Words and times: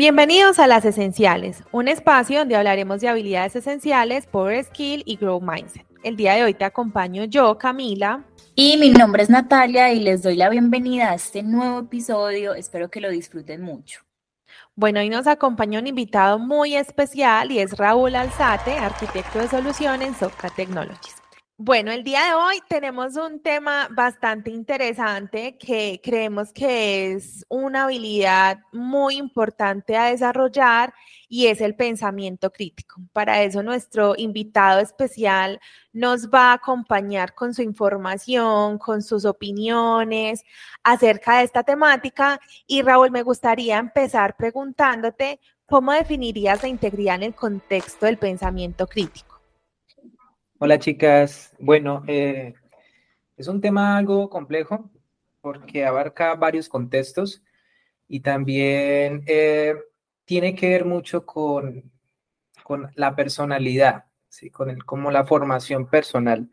Bienvenidos 0.00 0.58
a 0.58 0.66
Las 0.66 0.86
Esenciales, 0.86 1.62
un 1.72 1.86
espacio 1.86 2.38
donde 2.38 2.56
hablaremos 2.56 3.02
de 3.02 3.08
habilidades 3.08 3.54
esenciales, 3.54 4.26
Power 4.26 4.64
Skill 4.64 5.02
y 5.04 5.16
Grow 5.16 5.42
Mindset. 5.42 5.84
El 6.02 6.16
día 6.16 6.32
de 6.32 6.42
hoy 6.42 6.54
te 6.54 6.64
acompaño 6.64 7.24
yo, 7.24 7.58
Camila. 7.58 8.24
Y 8.54 8.78
mi 8.78 8.88
nombre 8.88 9.22
es 9.22 9.28
Natalia 9.28 9.92
y 9.92 10.00
les 10.00 10.22
doy 10.22 10.36
la 10.36 10.48
bienvenida 10.48 11.10
a 11.10 11.16
este 11.16 11.42
nuevo 11.42 11.80
episodio. 11.80 12.54
Espero 12.54 12.90
que 12.90 13.02
lo 13.02 13.10
disfruten 13.10 13.60
mucho. 13.60 14.00
Bueno, 14.74 15.00
hoy 15.00 15.10
nos 15.10 15.26
acompaña 15.26 15.78
un 15.78 15.86
invitado 15.86 16.38
muy 16.38 16.76
especial 16.76 17.52
y 17.52 17.58
es 17.58 17.76
Raúl 17.76 18.14
Alzate, 18.14 18.78
arquitecto 18.78 19.38
de 19.38 19.48
soluciones 19.48 20.14
en 20.22 20.30
Technologies. 20.56 21.19
Bueno, 21.62 21.92
el 21.92 22.04
día 22.04 22.24
de 22.24 22.32
hoy 22.32 22.58
tenemos 22.70 23.16
un 23.16 23.38
tema 23.42 23.86
bastante 23.90 24.50
interesante 24.50 25.58
que 25.58 26.00
creemos 26.02 26.54
que 26.54 27.12
es 27.12 27.44
una 27.50 27.84
habilidad 27.84 28.60
muy 28.72 29.18
importante 29.18 29.94
a 29.94 30.06
desarrollar 30.06 30.94
y 31.28 31.48
es 31.48 31.60
el 31.60 31.74
pensamiento 31.74 32.50
crítico. 32.50 33.02
Para 33.12 33.42
eso 33.42 33.62
nuestro 33.62 34.14
invitado 34.16 34.80
especial 34.80 35.60
nos 35.92 36.30
va 36.30 36.52
a 36.52 36.54
acompañar 36.54 37.34
con 37.34 37.52
su 37.52 37.60
información, 37.60 38.78
con 38.78 39.02
sus 39.02 39.26
opiniones 39.26 40.42
acerca 40.82 41.38
de 41.40 41.44
esta 41.44 41.62
temática. 41.62 42.40
Y 42.66 42.80
Raúl, 42.80 43.10
me 43.10 43.22
gustaría 43.22 43.76
empezar 43.76 44.34
preguntándote 44.34 45.40
cómo 45.66 45.92
definirías 45.92 46.62
la 46.62 46.70
integridad 46.70 47.16
en 47.16 47.24
el 47.24 47.34
contexto 47.34 48.06
del 48.06 48.16
pensamiento 48.16 48.86
crítico. 48.86 49.29
Hola 50.62 50.78
chicas, 50.78 51.54
bueno, 51.58 52.04
eh, 52.06 52.52
es 53.38 53.48
un 53.48 53.62
tema 53.62 53.96
algo 53.96 54.28
complejo 54.28 54.90
porque 55.40 55.86
abarca 55.86 56.34
varios 56.34 56.68
contextos 56.68 57.42
y 58.06 58.20
también 58.20 59.24
eh, 59.26 59.74
tiene 60.26 60.54
que 60.54 60.68
ver 60.68 60.84
mucho 60.84 61.24
con, 61.24 61.90
con 62.62 62.90
la 62.94 63.16
personalidad, 63.16 64.04
¿sí? 64.28 64.50
con 64.50 64.68
el, 64.68 64.84
como 64.84 65.10
la 65.10 65.24
formación 65.24 65.88
personal. 65.88 66.50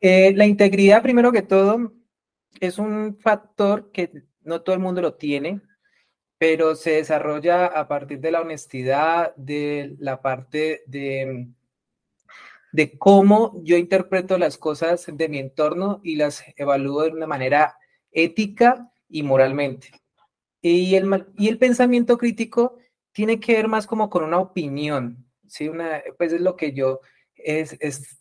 Eh, 0.00 0.32
la 0.34 0.46
integridad, 0.46 1.02
primero 1.02 1.32
que 1.32 1.42
todo, 1.42 1.92
es 2.60 2.78
un 2.78 3.18
factor 3.20 3.92
que 3.92 4.22
no 4.40 4.62
todo 4.62 4.74
el 4.74 4.80
mundo 4.80 5.02
lo 5.02 5.16
tiene, 5.16 5.60
pero 6.38 6.74
se 6.76 6.92
desarrolla 6.92 7.66
a 7.66 7.86
partir 7.88 8.20
de 8.20 8.30
la 8.30 8.40
honestidad, 8.40 9.36
de 9.36 9.96
la 9.98 10.22
parte 10.22 10.82
de 10.86 11.52
de 12.72 12.98
cómo 12.98 13.60
yo 13.62 13.76
interpreto 13.76 14.38
las 14.38 14.58
cosas 14.58 15.06
de 15.06 15.28
mi 15.28 15.38
entorno 15.38 16.00
y 16.02 16.16
las 16.16 16.42
evalúo 16.56 17.02
de 17.02 17.10
una 17.10 17.26
manera 17.26 17.76
ética 18.10 18.90
y 19.08 19.22
moralmente. 19.22 19.88
Y 20.62 20.94
el, 20.94 21.26
y 21.36 21.48
el 21.48 21.58
pensamiento 21.58 22.16
crítico 22.16 22.78
tiene 23.12 23.38
que 23.38 23.54
ver 23.54 23.68
más 23.68 23.86
como 23.86 24.08
con 24.08 24.24
una 24.24 24.38
opinión, 24.38 25.26
¿sí? 25.46 25.68
Una, 25.68 26.02
pues 26.16 26.32
es 26.32 26.40
lo 26.40 26.56
que 26.56 26.72
yo 26.72 27.00
es, 27.34 27.76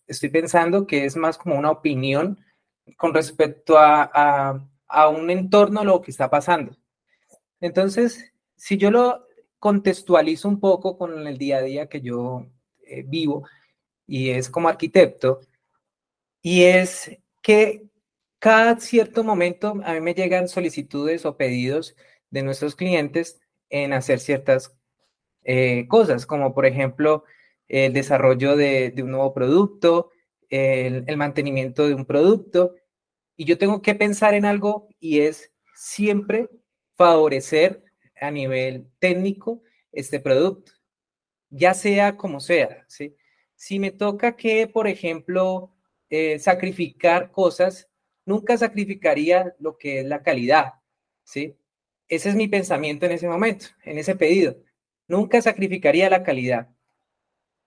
estoy 0.08 0.30
pensando 0.30 0.88
que 0.88 1.05
es 1.05 1.15
más 1.15 1.38
como 1.38 1.58
una 1.58 1.71
opinión 1.71 2.39
con 2.97 3.13
respecto 3.13 3.77
a, 3.77 4.59
a, 4.88 5.09
un 5.09 5.30
entorno, 5.30 5.83
lo 5.83 6.02
que 6.02 6.11
está 6.11 6.30
pasando. 6.30 6.75
Entonces, 7.59 8.33
si 8.55 8.77
yo 8.77 8.91
lo 8.91 9.27
contextualizo 9.59 10.49
un 10.49 10.59
poco 10.59 10.97
con 10.97 11.27
el 11.27 11.38
día 11.38 11.58
a 11.58 11.61
día 11.61 11.88
que 11.88 12.02
yo 12.02 12.47
eh, 12.86 13.03
vivo, 13.08 13.47
y 14.12 14.31
es 14.31 14.50
como 14.50 14.67
arquitecto, 14.67 15.40
y 16.42 16.64
es 16.64 17.12
que 17.42 17.84
cada 18.40 18.78
cierto 18.78 19.23
momento 19.23 19.80
a 19.86 19.94
mí 19.94 20.02
me 20.02 20.14
llegan 20.14 20.50
solicitudes 20.50 21.26
o 21.26 21.38
pedidos 21.38 21.95
de 22.30 22.44
nuestros 22.44 22.76
clientes 22.76 23.39
en 23.70 23.94
hacer 23.94 24.20
ciertas 24.20 24.76
eh, 25.45 25.88
cosas, 25.88 26.26
como 26.26 26.54
por 26.54 26.66
ejemplo 26.66 27.23
el 27.70 27.94
desarrollo 27.94 28.58
de, 28.58 28.94
un 28.98 29.11
nuevo 29.11 29.33
producto, 29.33 30.11
el, 30.50 31.05
el, 31.08 31.16
mantenimiento 31.16 31.88
de 31.88 31.95
un 31.95 32.05
producto, 32.05 32.76
y 33.38 33.45
yo 33.45 33.58
tengo 33.58 33.82
que 33.82 33.95
pensar 33.95 34.33
en 34.33 34.44
algo 34.44 34.89
y 35.00 35.21
es 35.21 35.54
siempre 35.73 36.50
favorecer 36.98 37.82
a 38.20 38.30
nivel 38.30 38.89
técnico 39.00 39.64
este 39.94 40.20
producto, 40.20 40.73
ya 41.50 41.73
sea 41.73 42.17
como 42.17 42.42
sea, 42.42 42.83
¿sí? 42.89 43.16
Si 43.61 43.77
me 43.77 43.92
toca 43.92 44.36
que, 44.36 44.66
por 44.66 44.88
ejemplo, 44.88 45.72
eh, 46.10 46.39
sacrificar 46.39 47.30
cosas, 47.32 47.88
nunca 48.26 48.58
sacrificaría 48.58 49.54
lo 49.60 49.77
que 49.77 49.99
es 49.99 50.05
la 50.08 50.23
calidad, 50.23 50.73
¿sí? 51.23 51.55
Ese 52.08 52.30
es 52.30 52.36
mi 52.36 52.48
pensamiento 52.48 53.05
en 53.05 53.11
ese 53.11 53.27
momento, 53.27 53.67
en 53.83 54.00
ese 54.00 54.16
pedido. 54.16 54.58
Nunca 55.08 55.44
sacrificaría 55.44 56.10
la 56.10 56.23
calidad. 56.23 56.70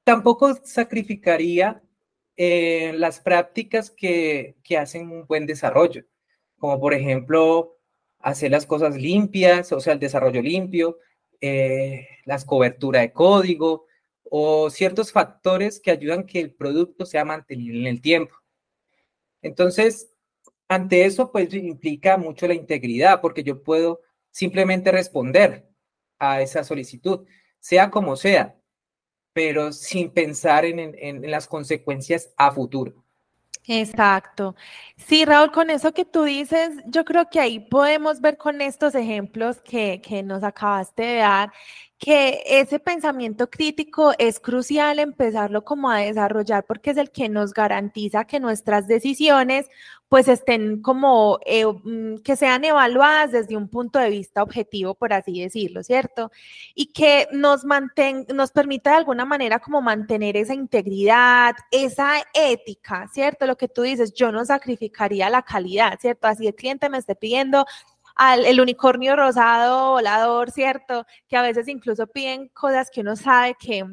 Tampoco 0.03 0.59
sacrificaría 0.65 1.81
eh, 2.37 2.93
las 2.97 3.21
prácticas 3.21 3.89
que, 3.89 4.57
hacen 4.77 5.09
un 5.13 5.27
buen 5.29 5.47
desarrollo, 5.47 6.05
como 6.59 6.81
por 6.81 6.93
ejemplo 6.93 7.79
hacer 8.19 8.51
las 8.51 8.67
cosas 8.67 8.97
limpias, 8.97 9.71
o 9.71 9.79
sea, 9.79 9.93
el 9.93 10.01
desarrollo 10.01 10.43
limpio, 10.43 10.99
eh, 11.41 12.09
las 12.25 12.45
coberturas 12.45 13.03
de 13.03 13.13
código, 13.13 13.87
o 14.31 14.71
ciertos 14.71 15.13
factores 15.13 15.81
que 15.81 15.91
ayudan 15.91 16.25
que 16.25 16.41
el 16.41 16.53
producto 16.53 17.07
sea 17.07 17.25
mantenido 17.25 17.79
en 17.79 17.87
el 17.87 18.01
tiempo. 18.01 18.35
Entonces, 19.43 20.11
ante 20.69 21.05
eso, 21.05 21.31
pues 21.31 21.53
implica 21.55 22.17
mucho 22.17 22.47
la 22.49 22.55
integridad, 22.55 23.21
porque 23.21 23.43
yo 23.43 23.63
puedo 23.63 24.01
simplemente 24.31 24.91
responder 24.91 25.69
a 26.19 26.41
esa 26.41 26.65
solicitud, 26.65 27.27
sea 27.61 27.91
como 27.91 28.17
sea, 28.17 28.57
pero 29.33 29.73
sin 29.73 30.11
pensar 30.11 30.65
en, 30.65 31.31
las 31.31 31.47
consecuencias 31.47 32.33
a 32.37 32.51
futuro. 32.53 33.05
Exacto. 33.67 34.55
Sí, 34.97 35.25
Raúl, 35.25 35.51
con 35.51 35.71
eso 35.71 35.93
que 35.93 36.05
tú 36.05 36.25
dices, 36.25 36.71
yo 36.87 37.05
creo 37.05 37.31
que 37.31 37.41
ahí 37.41 37.61
podemos 37.61 38.21
ver 38.21 38.37
con 38.37 38.61
estos 38.61 38.95
ejemplos 38.95 39.61
que, 39.63 40.03
que 40.03 40.23
nos 40.23 40.43
acabaste 40.43 41.03
de 41.03 41.17
dar, 41.17 41.53
que 42.05 42.43
ese 42.47 42.81
pensamiento 42.81 43.49
crítico 43.49 44.13
es 44.19 44.39
crucial 44.39 44.99
empezarlo 44.99 45.65
como 45.65 45.91
a 45.91 46.01
desarrollar 46.01 46.67
porque 46.67 46.91
es 46.91 46.99
el 46.99 47.11
que 47.11 47.31
nos 47.31 47.55
garantiza 47.55 48.27
que 48.27 48.41
nuestras 48.41 48.87
decisiones 48.87 49.71
pues 50.11 50.29
estén 50.29 50.83
como, 50.83 51.39
eh, 51.47 51.65
mm, 51.65 52.19
que 52.19 52.37
sean 52.37 52.63
evaluadas 52.65 53.33
desde 53.33 53.57
un 53.57 53.69
punto 53.69 53.99
de 53.99 54.11
vista 54.11 54.43
objetivo, 54.43 54.95
por 54.95 55.15
así 55.15 55.41
decirlo, 55.41 55.83
¿cierto? 55.83 56.31
Y 56.75 56.93
que 56.93 57.27
nos, 57.33 57.65
manten, 57.65 58.27
nos 58.35 58.53
permita 58.53 58.91
de 58.91 58.97
alguna 58.99 59.25
manera 59.25 59.59
como 59.59 59.81
mantener 59.81 60.37
esa 60.37 60.53
integridad, 60.53 61.55
esa 61.71 62.17
ética, 62.35 63.09
¿cierto? 63.15 63.47
Lo 63.47 63.57
que 63.57 63.69
tú 63.69 63.81
dices, 63.81 64.13
yo 64.13 64.31
no 64.31 64.45
sacrificaría 64.45 65.31
la 65.31 65.41
calidad, 65.43 65.99
¿cierto? 65.99 66.29
Así 66.29 66.47
el 66.47 66.55
cliente 66.55 66.91
me 66.91 66.99
esté 66.99 67.15
pidiendo 67.17 67.65
al 68.15 68.45
el 68.47 68.61
unicornio 68.61 69.17
rosado 69.17 69.93
volador, 69.93 70.51
¿cierto? 70.51 71.07
Que 71.29 71.37
a 71.37 71.43
veces 71.43 71.69
incluso 71.69 72.07
piden 72.07 72.49
cosas 72.49 72.91
que 72.91 73.01
uno 73.01 73.17
sabe 73.17 73.55
que 73.59 73.85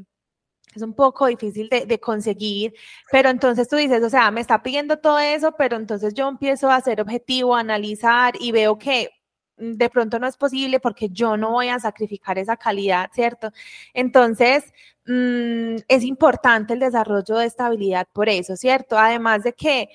es 0.75 0.81
un 0.81 0.93
poco 0.93 1.27
difícil 1.27 1.69
de, 1.69 1.99
conseguir, 1.99 2.73
pero 3.11 3.29
entonces 3.29 3.67
tú 3.67 3.75
dices, 3.75 4.03
o 4.03 4.09
sea, 4.09 4.31
me 4.31 4.41
está 4.41 4.63
pidiendo 4.63 4.97
todo 4.99 5.19
eso, 5.19 5.53
pero 5.57 5.75
entonces 5.75 6.13
yo 6.13 6.27
empiezo 6.29 6.69
a 6.69 6.81
ser 6.81 7.01
objetivo, 7.01 7.55
a 7.55 7.59
analizar 7.59 8.33
y 8.39 8.51
veo 8.51 8.77
que 8.77 9.09
mm, 9.57 9.73
de 9.73 9.89
pronto 9.89 10.19
no 10.19 10.27
es 10.27 10.37
posible 10.37 10.79
porque 10.79 11.09
yo 11.09 11.35
no 11.37 11.51
voy 11.51 11.67
a 11.69 11.79
sacrificar 11.79 12.37
esa 12.37 12.57
calidad, 12.57 13.09
¿cierto? 13.13 13.51
Entonces, 13.93 14.73
mm, 15.05 15.77
es 15.87 16.03
importante 16.03 16.73
el 16.73 16.79
desarrollo 16.79 17.35
de 17.37 17.45
estabilidad 17.47 18.07
por 18.13 18.29
eso, 18.29 18.55
¿cierto? 18.55 18.97
Además 18.97 19.43
de 19.43 19.53
que 19.53 19.89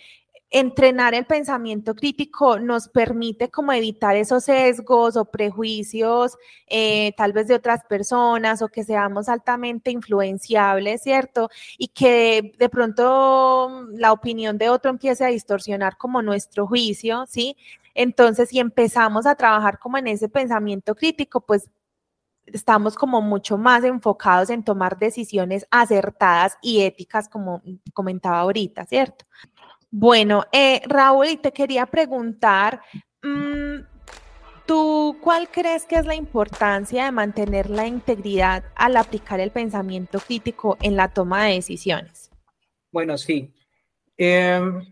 entrenar 0.51 1.15
el 1.15 1.27
pensamiento 1.27 1.95
crítico 1.95 2.59
nos 2.59 2.89
permite 2.89 3.51
como 3.51 3.73
evitar 3.73 4.17
esos 4.17 4.45
sesgos 4.45 5.17
o 5.17 5.25
prejuicios 5.25 6.37
eh, 6.69 7.13
tal 7.17 7.33
vez 7.33 7.49
de 7.49 7.55
otras 7.57 7.85
personas 7.85 8.63
o 8.63 8.69
que 8.69 8.85
seamos 8.85 9.29
altamente 9.29 9.91
influenciables, 9.91 11.03
¿cierto? 11.03 11.51
Y 11.79 11.89
que 11.89 12.53
de, 12.59 12.69
pronto 12.69 13.87
la 13.93 14.13
opinión 14.13 14.57
de 14.59 14.69
otro 14.69 14.91
empiece 14.91 15.25
a 15.25 15.29
distorsionar 15.29 15.97
como 15.99 16.23
nuestro 16.23 16.67
juicio, 16.67 17.27
¿sí? 17.27 17.57
Entonces, 17.95 18.51
si 18.51 18.61
empezamos 18.61 19.27
a 19.27 19.35
trabajar 19.35 19.79
como 19.79 19.99
en 19.99 20.07
ese 20.07 20.29
pensamiento 20.29 20.95
crítico, 20.95 21.41
pues 21.41 21.71
estamos 22.47 22.95
como 22.97 23.21
mucho 23.23 23.59
más 23.59 23.85
enfocados 23.85 24.51
en 24.51 24.65
tomar 24.65 24.99
decisiones 24.99 25.67
acertadas 25.71 26.57
y 26.63 26.83
éticas, 26.83 27.29
como 27.29 27.63
comentaba 27.93 28.41
ahorita, 28.41 28.85
¿cierto? 28.87 29.25
Bueno, 29.91 30.45
eh, 30.53 30.83
Raúl, 30.87 31.39
te 31.41 31.53
quería 31.53 31.87
preguntar, 31.87 32.81
mm, 33.23 33.81
¿tú 34.67 35.17
cuál 35.23 35.49
crees 35.49 35.85
que 35.87 35.97
es 35.97 36.07
la 36.07 36.15
importancia 36.15 37.05
de 37.05 37.13
mantener 37.13 37.71
la 37.71 37.87
integridad 37.87 38.65
al 38.75 38.97
aplicar 38.97 39.41
el 39.41 39.53
pensamiento 39.53 40.19
crítico 40.19 40.77
en 40.83 40.97
la 40.97 41.13
toma 41.13 41.45
de 41.47 41.55
decisiones? 41.55 42.31
Bueno, 42.91 43.17
sí. 43.17 43.53
Em, 44.17 44.83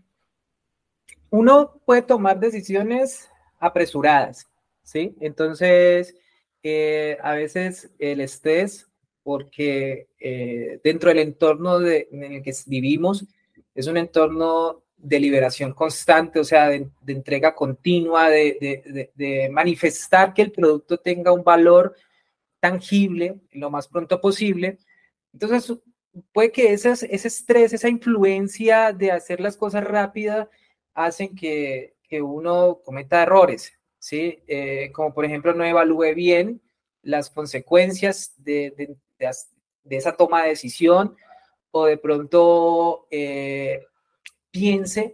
uno 1.29 1.81
puede 1.85 2.01
tomar 2.01 2.39
decisiones 2.39 3.29
apresuradas, 3.59 4.47
¿sí? 4.83 5.15
Entonces, 5.19 6.15
eh, 6.63 7.17
a 7.21 7.33
veces 7.33 7.91
el 7.99 8.21
estrés, 8.21 8.89
porque 9.23 10.07
eh, 10.19 10.79
dentro 10.83 11.09
del 11.09 11.19
entorno 11.19 11.79
de, 11.79 12.07
en 12.11 12.23
el 12.23 12.43
que 12.43 12.53
vivimos, 12.67 13.25
es 13.73 13.87
un 13.87 13.97
entorno 13.97 14.84
de 15.05 15.19
liberación 15.19 15.71
constante, 15.71 16.39
o 16.39 16.43
sea, 16.43 16.69
de, 16.69 16.89
entrega 17.05 17.53
continua, 17.53 18.27
de, 18.27 19.11
de, 19.13 19.49
manifestar 19.51 20.33
que 20.33 20.41
el 20.41 20.51
producto 20.51 20.97
tenga 20.97 21.31
un 21.31 21.43
valor 21.43 21.95
tangible 22.59 23.39
lo 23.51 23.69
más 23.69 23.87
pronto 23.87 24.19
posible. 24.19 24.79
Entonces, 25.31 25.77
puede 26.31 26.51
que 26.51 26.73
esas, 26.73 27.03
ese 27.03 27.27
estrés, 27.27 27.71
esa 27.73 27.87
influencia 27.87 28.91
de 28.93 29.11
hacer 29.11 29.39
las 29.41 29.57
cosas 29.57 29.83
rápidas, 29.83 30.47
hacen 30.95 31.35
que, 31.35 31.93
que 32.09 32.23
uno 32.23 32.79
cometa 32.83 33.21
errores, 33.21 33.73
¿sí? 33.99 34.41
Eh, 34.47 34.91
como 34.91 35.13
por 35.13 35.25
ejemplo 35.25 35.53
no 35.53 35.63
evalúe 35.63 36.15
bien 36.15 36.61
las 37.03 37.29
consecuencias 37.29 38.33
de, 38.37 38.71
de, 38.75 38.95
de 39.83 39.95
esa 39.95 40.17
toma 40.17 40.41
de 40.41 40.49
decisión 40.49 41.15
o 41.69 41.85
de 41.85 41.97
pronto 41.97 43.05
eh, 43.11 43.83
piense 44.55 45.13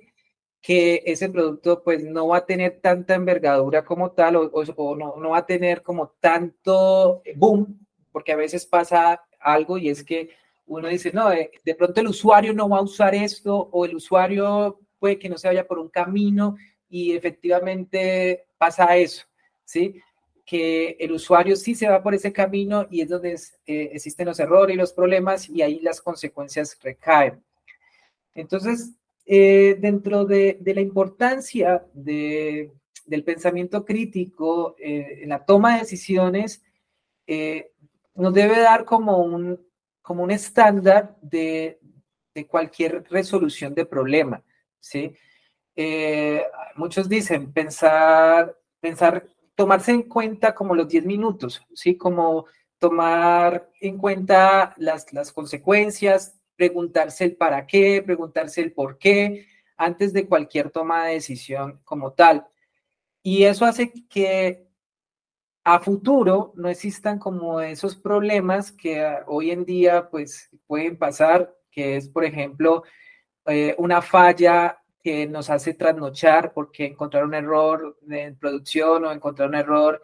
que 0.61 1.01
ese 1.07 1.29
producto 1.29 1.81
pues 1.83 2.03
no 2.03 2.27
va 2.27 2.37
a 2.37 2.45
tener 2.45 2.79
tanta 2.79 3.15
envergadura 3.15 3.83
como 3.83 4.11
tal 4.11 4.35
o, 4.35 4.51
o, 4.53 4.95
no, 4.95 5.15
no, 5.17 5.29
va 5.29 5.39
a 5.39 5.45
tener 5.47 5.81
como 5.81 6.09
tanto 6.19 7.23
boom, 7.35 7.83
porque 8.11 8.33
a 8.33 8.35
veces 8.35 8.67
pasa 8.67 9.23
algo 9.39 9.79
y 9.79 9.89
es 9.89 10.03
que 10.03 10.29
uno 10.67 10.87
dice, 10.87 11.11
no, 11.11 11.29
de, 11.29 11.49
de, 11.65 11.75
pronto 11.75 11.99
el 11.99 12.07
usuario 12.07 12.53
no 12.53 12.69
va 12.69 12.77
a 12.77 12.83
usar 12.83 13.15
esto 13.15 13.55
o 13.71 13.83
el 13.83 13.95
usuario 13.95 14.79
puede 14.99 15.17
que 15.17 15.27
no 15.27 15.39
se 15.39 15.47
vaya 15.47 15.65
por 15.65 15.79
un 15.79 15.89
camino 15.89 16.55
y 16.87 17.13
efectivamente 17.13 18.45
pasa 18.59 18.95
eso, 18.95 19.25
¿sí? 19.65 19.99
Que 20.45 20.97
el 20.99 21.13
usuario 21.13 21.55
sí 21.55 21.73
se 21.73 21.89
va 21.89 22.03
por 22.03 22.13
ese 22.13 22.31
camino 22.31 22.85
y 22.91 23.01
es 23.01 23.09
donde 23.09 23.33
eh, 23.65 23.89
existen 23.93 24.27
los 24.27 24.39
errores 24.39 24.75
y 24.75 24.77
los 24.77 24.93
problemas 24.93 25.49
y 25.49 25.63
ahí 25.63 25.79
las 25.79 25.99
consecuencias 25.99 26.77
recaen. 26.83 27.43
Entonces, 28.35 28.91
eh, 29.33 29.77
dentro 29.79 30.25
de, 30.25 30.59
la 30.61 30.81
importancia 30.81 31.85
de, 31.93 32.69
del 33.05 33.23
pensamiento 33.23 33.85
crítico 33.85 34.75
eh, 34.77 35.19
en 35.21 35.29
la 35.29 35.45
toma 35.45 35.75
de 35.75 35.79
decisiones, 35.79 36.61
eh, 37.25 37.71
nos 38.13 38.33
debe 38.33 38.59
dar 38.59 38.83
como 38.83 39.19
un, 39.19 39.57
como 40.01 40.23
un 40.23 40.31
estándar 40.31 41.15
de, 41.21 41.79
de 42.35 42.45
cualquier 42.45 43.05
resolución 43.09 43.73
de 43.73 43.85
problema, 43.85 44.43
¿sí? 44.81 45.15
Muchos 46.75 47.07
dicen 47.07 47.53
pensar, 47.53 48.57
pensar, 48.81 49.29
tomarse 49.55 49.91
en 49.93 50.03
cuenta 50.03 50.53
como 50.53 50.75
los 50.75 50.89
10 50.89 51.05
minutos, 51.05 51.65
¿sí? 51.73 51.95
Como 51.95 52.47
tomar 52.79 53.69
en 53.79 53.97
cuenta 53.97 54.73
las, 54.75 55.13
las 55.13 55.31
consecuencias, 55.31 56.40
preguntarse 56.55 57.23
el 57.25 57.35
para 57.35 57.65
qué, 57.65 58.01
preguntarse 58.05 58.61
el 58.61 58.71
por 58.73 58.97
qué, 58.97 59.47
antes 59.77 60.13
de 60.13 60.27
cualquier 60.27 60.69
toma 60.69 61.05
de 61.05 61.13
decisión 61.15 61.79
como 61.83 62.13
tal. 62.13 62.45
Y 63.23 63.43
eso 63.43 63.65
hace 63.65 63.91
que 64.09 64.67
a 65.63 65.79
futuro 65.79 66.53
no 66.55 66.69
existan 66.69 67.19
como 67.19 67.61
esos 67.61 67.95
problemas 67.95 68.71
que 68.71 69.05
hoy 69.27 69.51
en 69.51 69.65
día 69.65 70.09
pues 70.09 70.49
pueden 70.65 70.97
pasar, 70.97 71.55
que 71.69 71.97
es 71.97 72.09
por 72.09 72.25
ejemplo 72.25 72.83
eh, 73.45 73.75
una 73.77 74.01
falla 74.01 74.81
que 75.03 75.27
nos 75.27 75.49
hace 75.49 75.73
trasnochar 75.73 76.53
porque 76.53 76.85
encontrar 76.85 77.25
un 77.25 77.33
error 77.33 77.97
en 78.09 78.35
producción 78.37 79.05
o 79.05 79.11
encontrar 79.11 79.49
un 79.49 79.55
error 79.55 80.01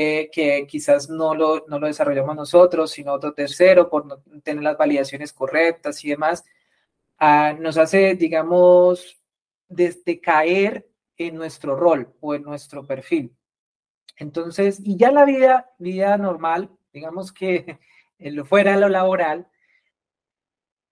eh, 0.00 0.30
que 0.30 0.64
quizás 0.68 1.10
no 1.10 1.34
lo, 1.34 1.64
no 1.66 1.80
lo 1.80 1.88
desarrollamos 1.88 2.36
nosotros, 2.36 2.92
sino 2.92 3.12
otro 3.14 3.32
tercero, 3.34 3.90
por 3.90 4.06
no 4.06 4.22
tener 4.44 4.62
las 4.62 4.78
validaciones 4.78 5.32
correctas 5.32 6.04
y 6.04 6.10
demás, 6.10 6.44
ah, 7.18 7.52
nos 7.58 7.78
hace, 7.78 8.14
digamos, 8.14 9.20
desde 9.66 10.20
caer 10.20 10.88
en 11.16 11.34
nuestro 11.34 11.74
rol 11.74 12.14
o 12.20 12.36
en 12.36 12.44
nuestro 12.44 12.86
perfil. 12.86 13.34
Entonces, 14.16 14.78
y 14.84 14.96
ya 14.96 15.10
la 15.10 15.24
vida, 15.24 15.74
vida 15.78 16.16
normal, 16.16 16.70
digamos 16.92 17.32
que 17.32 17.80
lo 18.20 18.44
fuera 18.44 18.76
lo 18.76 18.88
laboral, 18.88 19.48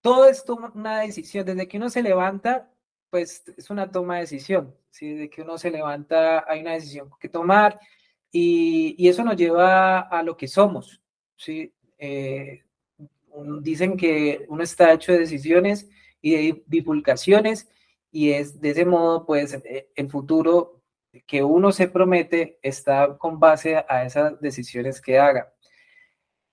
todo 0.01 0.25
es 0.27 0.43
una 0.75 0.99
decisión. 0.99 1.45
Desde 1.45 1.65
que 1.69 1.77
uno 1.77 1.89
se 1.89 2.03
levanta, 2.03 2.69
pues 3.09 3.45
es 3.55 3.69
una 3.69 3.89
toma 3.89 4.15
de 4.15 4.21
decisión. 4.21 4.75
¿sí? 4.89 5.13
Desde 5.13 5.29
que 5.29 5.43
uno 5.43 5.57
se 5.57 5.71
levanta, 5.71 6.43
hay 6.45 6.59
una 6.59 6.73
decisión 6.73 7.09
que 7.21 7.29
tomar 7.29 7.79
y, 8.31 9.07
eso 9.07 9.23
nos 9.23 9.35
lleva 9.35 9.99
a 10.01 10.23
lo 10.23 10.35
que 10.37 10.47
somos. 10.47 11.01
¿sí? 11.35 11.73
Eh, 11.97 12.63
dicen 13.61 13.97
que 13.97 14.45
uno 14.49 14.63
está 14.63 14.93
hecho 14.93 15.11
de 15.11 15.19
decisiones 15.19 15.89
y 16.21 16.31
de 16.31 16.63
divulgaciones 16.67 17.69
y 18.11 18.31
es 18.31 18.59
de 18.59 18.71
ese 18.71 18.85
modo, 18.85 19.25
pues, 19.25 19.53
eh, 19.53 19.89
el 19.95 20.09
futuro 20.09 20.81
que 21.25 21.43
uno 21.43 21.71
se 21.71 21.87
promete 21.87 22.59
está 22.61 23.17
con 23.17 23.39
base 23.39 23.83
a 23.87 24.05
esas 24.05 24.39
decisiones 24.39 25.01
que 25.01 25.17
haga. 25.19 25.53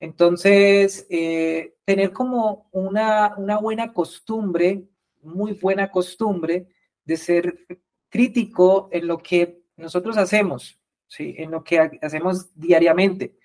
Entonces, 0.00 1.06
eh, 1.08 1.76
tener 1.84 2.12
como 2.12 2.68
una, 2.72 3.34
una 3.36 3.58
buena 3.58 3.92
costumbre, 3.92 4.84
muy 5.22 5.52
buena 5.52 5.90
costumbre 5.90 6.66
de 7.04 7.16
ser 7.16 7.66
crítico 8.08 8.88
en 8.92 9.06
lo 9.06 9.18
que 9.18 9.62
nosotros 9.76 10.16
hacemos, 10.16 10.78
¿sí? 11.08 11.34
en 11.38 11.50
lo 11.50 11.62
que 11.62 11.98
hacemos 12.02 12.54
diariamente. 12.54 13.36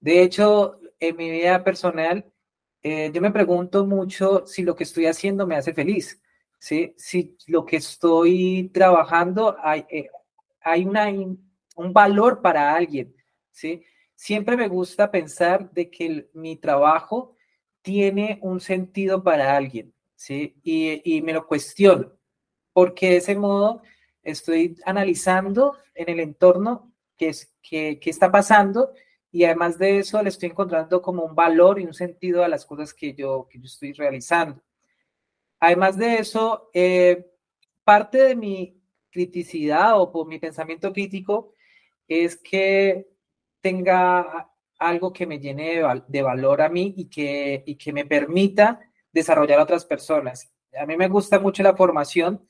De 0.00 0.22
hecho, 0.22 0.80
en 1.00 1.16
mi 1.16 1.30
vida 1.30 1.62
personal, 1.64 2.30
eh, 2.82 3.10
yo 3.12 3.20
me 3.20 3.30
pregunto 3.30 3.86
mucho 3.86 4.46
si 4.46 4.62
lo 4.62 4.76
que 4.76 4.84
estoy 4.84 5.06
haciendo 5.06 5.46
me 5.46 5.56
hace 5.56 5.72
feliz, 5.72 6.20
¿sí? 6.58 6.94
si 6.96 7.36
lo 7.46 7.64
que 7.64 7.76
estoy 7.76 8.70
trabajando 8.72 9.56
hay, 9.62 9.86
eh, 9.90 10.08
hay 10.60 10.84
una, 10.84 11.08
un 11.08 11.92
valor 11.92 12.42
para 12.42 12.74
alguien. 12.74 13.14
¿sí? 13.50 13.82
Siempre 14.14 14.56
me 14.56 14.68
gusta 14.68 15.10
pensar 15.10 15.70
de 15.70 15.90
que 15.90 16.28
mi 16.34 16.56
trabajo 16.56 17.36
tiene 17.82 18.38
un 18.42 18.60
sentido 18.60 19.22
para 19.22 19.56
alguien, 19.56 19.92
¿sí? 20.16 20.56
Y, 20.62 21.16
y 21.16 21.20
me 21.20 21.34
lo 21.34 21.46
cuestiono, 21.46 22.12
porque 22.72 23.10
de 23.10 23.16
ese 23.18 23.36
modo 23.36 23.82
estoy 24.22 24.76
analizando 24.86 25.76
en 25.94 26.08
el 26.08 26.20
entorno 26.20 26.93
qué, 27.16 27.28
es, 27.28 27.54
qué, 27.62 27.98
qué 28.00 28.10
está 28.10 28.30
pasando 28.30 28.92
y 29.34 29.44
además 29.44 29.78
de 29.78 29.98
eso 29.98 30.22
le 30.22 30.28
estoy 30.28 30.50
encontrando 30.50 31.02
como 31.02 31.24
un 31.24 31.34
valor 31.34 31.80
y 31.80 31.84
un 31.84 31.92
sentido 31.92 32.44
a 32.44 32.48
las 32.48 32.64
cosas 32.64 32.94
que 32.94 33.14
yo, 33.14 33.48
que 33.50 33.58
yo 33.58 33.64
estoy 33.64 33.92
realizando. 33.92 34.62
Además 35.58 35.96
de 35.96 36.18
eso, 36.18 36.70
eh, 36.72 37.26
parte 37.82 38.18
de 38.18 38.36
mi 38.36 38.80
criticidad 39.10 40.00
o 40.00 40.12
por 40.12 40.28
mi 40.28 40.38
pensamiento 40.38 40.92
crítico 40.92 41.52
es 42.06 42.36
que 42.36 43.08
tenga 43.60 44.50
algo 44.78 45.12
que 45.12 45.26
me 45.26 45.40
llene 45.40 45.76
de, 45.76 46.02
de 46.06 46.22
valor 46.22 46.62
a 46.62 46.68
mí 46.68 46.94
y 46.96 47.06
que, 47.06 47.64
y 47.66 47.76
que 47.76 47.92
me 47.92 48.04
permita 48.04 48.80
desarrollar 49.10 49.58
a 49.58 49.64
otras 49.64 49.84
personas. 49.84 50.52
A 50.78 50.86
mí 50.86 50.96
me 50.96 51.08
gusta 51.08 51.40
mucho 51.40 51.62
la 51.62 51.74
formación 51.74 52.46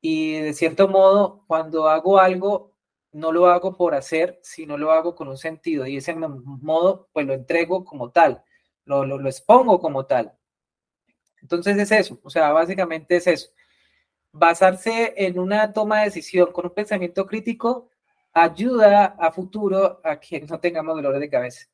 y 0.00 0.34
de 0.34 0.52
cierto 0.54 0.86
modo, 0.86 1.44
cuando 1.46 1.88
hago 1.88 2.18
algo, 2.18 2.69
no 3.12 3.32
lo 3.32 3.46
hago 3.48 3.76
por 3.76 3.94
hacer, 3.94 4.38
sino 4.42 4.76
lo 4.78 4.92
hago 4.92 5.14
con 5.14 5.28
un 5.28 5.36
sentido 5.36 5.86
y 5.86 5.96
ese 5.96 6.14
modo, 6.14 7.08
pues 7.12 7.26
lo 7.26 7.34
entrego 7.34 7.84
como 7.84 8.10
tal, 8.10 8.42
lo, 8.84 9.04
lo, 9.04 9.18
lo 9.18 9.28
expongo 9.28 9.80
como 9.80 10.06
tal. 10.06 10.32
Entonces 11.42 11.76
es 11.78 11.90
eso, 11.92 12.20
o 12.22 12.30
sea, 12.30 12.52
básicamente 12.52 13.16
es 13.16 13.26
eso. 13.26 13.50
Basarse 14.32 15.14
en 15.16 15.38
una 15.38 15.72
toma 15.72 16.00
de 16.00 16.04
decisión 16.06 16.52
con 16.52 16.66
un 16.66 16.74
pensamiento 16.74 17.26
crítico 17.26 17.90
ayuda 18.32 19.06
a 19.18 19.32
futuro 19.32 20.00
a 20.04 20.20
que 20.20 20.40
no 20.42 20.60
tengamos 20.60 20.94
dolores 20.96 21.20
de 21.20 21.30
cabeza. 21.30 21.66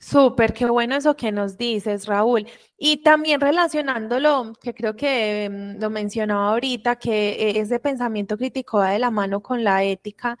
Súper, 0.00 0.52
qué 0.52 0.66
bueno 0.66 0.94
eso 0.94 1.16
que 1.16 1.32
nos 1.32 1.58
dices, 1.58 2.06
Raúl. 2.06 2.46
Y 2.76 2.98
también 3.02 3.40
relacionándolo, 3.40 4.52
que 4.62 4.72
creo 4.72 4.94
que 4.94 5.48
mm, 5.50 5.80
lo 5.80 5.90
mencionaba 5.90 6.50
ahorita, 6.50 6.96
que 6.96 7.30
e, 7.32 7.58
ese 7.60 7.80
pensamiento 7.80 8.36
crítico 8.38 8.78
va 8.78 8.90
de 8.90 9.00
la 9.00 9.10
mano 9.10 9.42
con 9.42 9.64
la 9.64 9.82
ética, 9.82 10.38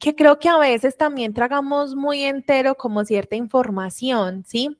que 0.00 0.16
creo 0.16 0.38
que 0.40 0.48
a 0.48 0.58
veces 0.58 0.96
también 0.96 1.32
tragamos 1.32 1.94
muy 1.94 2.24
entero 2.24 2.74
como 2.76 3.04
cierta 3.04 3.36
información, 3.36 4.44
¿sí? 4.46 4.76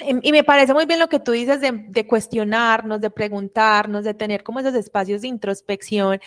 Em, 0.00 0.20
y 0.22 0.32
me 0.32 0.44
parece 0.44 0.74
muy 0.74 0.84
bien 0.86 1.00
lo 1.00 1.08
que 1.08 1.20
tú 1.20 1.32
dices 1.32 1.60
de 1.62 2.06
cuestionarnos, 2.06 3.00
de 3.00 3.10
preguntarnos, 3.10 4.04
de 4.04 4.14
tener 4.14 4.42
como 4.44 4.60
esos 4.60 4.74
espacios 4.74 5.22
de 5.22 5.28
introspección 5.28 6.20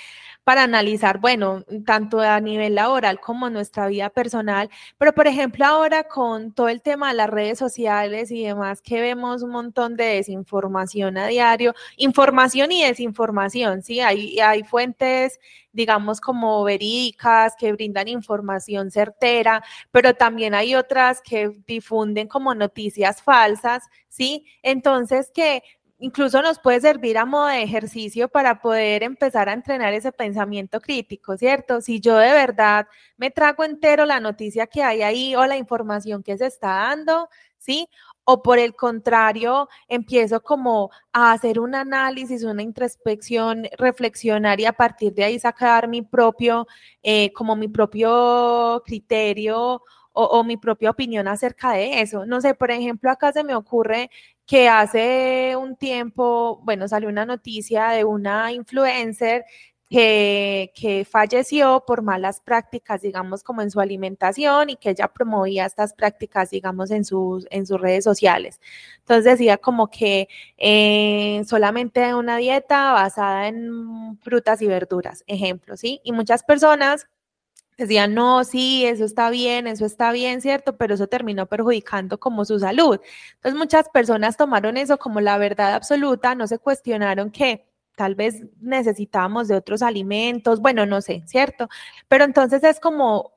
para 0.50 0.64
analizar, 0.64 1.20
bueno, 1.20 1.64
tanto 1.86 2.22
a 2.22 2.40
nivel 2.40 2.74
laboral 2.74 3.20
como 3.20 3.52
nuestra 3.52 3.86
vida 3.86 4.10
personal, 4.10 4.68
pero 4.98 5.14
por 5.14 5.28
ejemplo 5.28 5.64
ahora 5.64 6.06
con 6.06 6.54
todo 6.54 6.70
el 6.70 6.82
tema 6.82 7.10
de 7.10 7.14
las 7.14 7.30
redes 7.30 7.60
sociales 7.60 8.32
y 8.32 8.46
demás, 8.46 8.82
que 8.82 9.00
vemos 9.00 9.44
un 9.44 9.52
montón 9.52 9.96
de 9.96 10.06
desinformación 10.06 11.20
a 11.20 11.28
diario, 11.28 11.76
información 11.98 12.72
y 12.72 12.84
desinformación, 12.84 13.84
¿sí? 13.84 14.00
Hay, 14.00 14.40
hay 14.40 14.64
fuentes 14.64 15.40
digamos, 15.72 16.20
como 16.20 16.64
verídicas, 16.64 17.54
que 17.58 17.72
brindan 17.72 18.08
información 18.08 18.90
certera, 18.90 19.64
pero 19.92 20.16
también 20.16 20.56
hay 20.56 20.74
otras 20.74 21.22
que 21.22 21.52
difunden 21.68 22.28
como 22.28 22.56
noticias 22.56 23.22
falsas, 23.22 23.84
¿sí? 24.08 24.46
Entonces, 24.64 25.32
que 25.32 25.62
incluso 26.00 26.42
nos 26.42 26.60
puede 26.60 26.82
servir 26.82 27.18
a 27.18 27.26
modo 27.26 27.48
de 27.48 27.62
ejercicio 27.62 28.30
para 28.30 28.62
poder 28.62 29.04
empezar 29.04 29.50
a 29.50 29.54
entrenar 29.54 29.94
ese 29.94 30.12
pensamiento 30.12 30.80
crítico, 30.82 31.38
¿cierto? 31.38 31.82
Si 31.82 32.00
yo 32.00 32.18
de 32.18 32.32
verdad 32.32 32.88
me 33.18 33.32
trago 33.32 33.64
entero 33.64 34.06
la 34.06 34.20
noticia 34.20 34.68
que 34.68 34.82
hay 34.84 35.02
ahí 35.02 35.36
o 35.36 35.46
la 35.46 35.58
información 35.58 36.24
que 36.24 36.38
se 36.38 36.48
está 36.48 36.70
dando, 36.70 37.30
¿sí? 37.58 37.88
O 38.24 38.42
por 38.42 38.60
el 38.60 38.76
contrario, 38.76 39.68
empiezo 39.88 40.42
como 40.42 40.90
a 41.14 41.34
hacer 41.34 41.60
un 41.60 41.76
análisis, 41.76 42.44
una 42.44 42.64
introspección, 42.64 43.68
reflexionar 43.78 44.60
y 44.60 44.66
a 44.66 44.74
partir 44.74 45.14
de 45.14 45.26
ahí 45.26 45.40
sacar 45.40 45.88
mi 45.88 46.02
propio, 46.02 46.68
eh, 47.04 47.34
como 47.34 47.56
mi 47.56 47.68
propio 47.68 48.82
criterio 48.86 49.82
o, 50.14 50.44
mi 50.44 50.58
propia 50.58 50.90
opinión 50.90 51.28
acerca 51.28 51.72
de 51.74 52.02
eso. 52.02 52.26
No 52.26 52.42
sé, 52.42 52.54
por 52.54 52.72
ejemplo, 52.72 53.10
acá 53.10 53.32
se 53.32 53.44
me 53.44 53.56
ocurre 53.56 54.10
que 54.50 54.68
hace 54.68 55.56
un 55.56 55.76
tiempo, 55.76 56.60
bueno, 56.64 56.88
salió 56.88 57.08
una 57.08 57.24
noticia 57.24 57.90
de 57.90 58.04
una 58.04 58.52
influencer 58.52 59.46
que, 59.88 60.72
que, 60.76 61.06
falleció 61.06 61.84
por 61.86 62.02
malas 62.02 62.42
prácticas, 62.42 63.02
digamos, 63.04 63.44
como 63.44 63.62
en 63.62 63.70
su 63.70 63.80
alimentación 63.80 64.72
y 64.72 64.76
que 64.78 64.90
ella 64.90 65.08
promovía 65.10 65.68
estas 65.68 65.94
prácticas, 65.94 66.50
digamos, 66.50 66.90
en 66.90 67.06
sus, 67.06 67.46
en 67.52 67.68
sus 67.68 67.80
redes 67.80 68.04
sociales. 68.04 68.60
Entonces 69.02 69.26
decía 69.26 69.58
como 69.60 69.92
que 69.92 70.28
eh, 70.58 71.44
solamente 71.46 72.16
una 72.16 72.38
dieta 72.38 72.92
basada 72.94 73.48
en 73.50 74.18
frutas 74.20 74.64
y 74.64 74.68
verduras, 74.68 75.24
ejemplo, 75.28 75.78
¿sí? 75.78 76.02
Y 76.04 76.12
muchas 76.12 76.42
personas 76.44 77.08
decían, 77.84 78.14
no, 78.14 78.44
sí, 78.44 78.86
eso 78.86 79.06
está 79.06 79.30
bien, 79.30 79.68
eso 79.68 79.86
está 79.86 80.12
bien, 80.12 80.42
¿cierto? 80.42 80.78
Pero 80.78 80.96
eso 80.96 81.08
terminó 81.08 81.46
perjudicando 81.48 82.20
como 82.20 82.46
su 82.46 82.60
salud. 82.60 83.00
Entonces 83.36 83.58
muchas 83.58 83.90
personas 83.90 84.38
tomaron 84.38 84.78
eso 84.78 84.98
como 84.98 85.22
la 85.22 85.38
verdad 85.38 85.74
absoluta, 85.74 86.36
no 86.36 86.48
se 86.48 86.60
cuestionaron 86.60 87.32
que 87.32 87.66
tal 87.96 88.16
vez 88.16 88.44
necesitábamos 88.62 89.48
de 89.50 89.56
otros 89.56 89.82
alimentos, 89.82 90.62
bueno, 90.62 90.86
no 90.86 91.02
sé, 91.02 91.24
¿cierto? 91.26 91.68
Pero 92.08 92.24
entonces 92.24 92.64
es 92.64 92.80
como, 92.80 93.34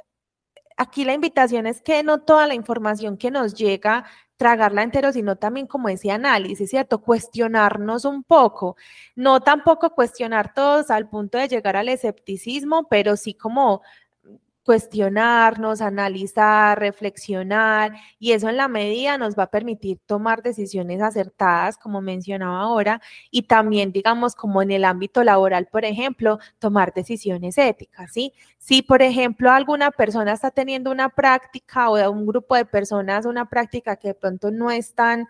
aquí 0.77 1.05
la 1.05 1.15
invitación 1.15 1.67
es 1.67 1.81
que 1.83 2.03
no 2.03 2.21
toda 2.21 2.47
la 2.47 2.55
información 2.55 3.17
que 3.17 3.31
nos 3.31 3.55
llega 3.55 4.05
tragarla 4.37 4.83
entero, 4.83 5.13
sino 5.13 5.37
también 5.37 5.69
como 5.69 5.89
ese 5.89 6.11
análisis, 6.11 6.69
¿cierto? 6.69 7.01
Cuestionarnos 7.01 8.05
un 8.05 8.25
poco, 8.25 8.77
no 9.15 9.41
tampoco 9.41 9.91
cuestionar 9.91 10.53
todos 10.53 10.91
al 10.91 11.09
punto 11.09 11.39
de 11.39 11.47
llegar 11.47 11.77
al 11.77 11.89
escepticismo, 11.89 12.89
pero 12.89 13.17
sí 13.17 13.35
como 13.35 13.83
cuestionarnos, 14.65 15.81
analizar, 15.81 16.79
reflexionar 16.79 17.93
y 18.19 18.33
eso 18.33 18.49
en 18.49 18.57
la 18.57 18.69
medida 18.69 19.19
nos 19.19 19.37
va 19.39 19.45
a 19.45 19.51
permitir 19.51 19.99
tomar 20.07 20.43
decisiones 20.43 21.03
acertadas, 21.03 21.77
como 21.79 22.01
mencionaba 22.01 22.61
ahora, 22.61 23.01
y 23.31 23.43
también, 23.43 23.93
digamos, 23.93 24.35
como 24.37 24.63
en 24.63 24.71
el 24.71 24.85
ámbito 24.85 25.25
laboral, 25.25 25.67
por 25.71 25.85
ejemplo, 25.85 26.39
tomar 26.59 26.93
decisiones 26.95 27.59
éticas, 27.59 28.13
¿sí? 28.13 28.33
Si, 28.59 28.83
por 28.83 29.03
ejemplo, 29.03 29.51
alguna 29.51 29.91
persona 29.91 30.33
está 30.33 30.51
teniendo 30.51 30.91
una 30.93 31.09
práctica 31.09 31.91
o 31.91 32.11
un 32.11 32.27
grupo 32.27 32.55
de 32.57 32.65
personas 32.65 33.27
una 33.27 33.49
práctica 33.49 33.97
que 33.97 34.09
de 34.09 34.15
pronto 34.15 34.51
no 34.51 34.71
es 34.71 34.95
tan, 34.95 35.27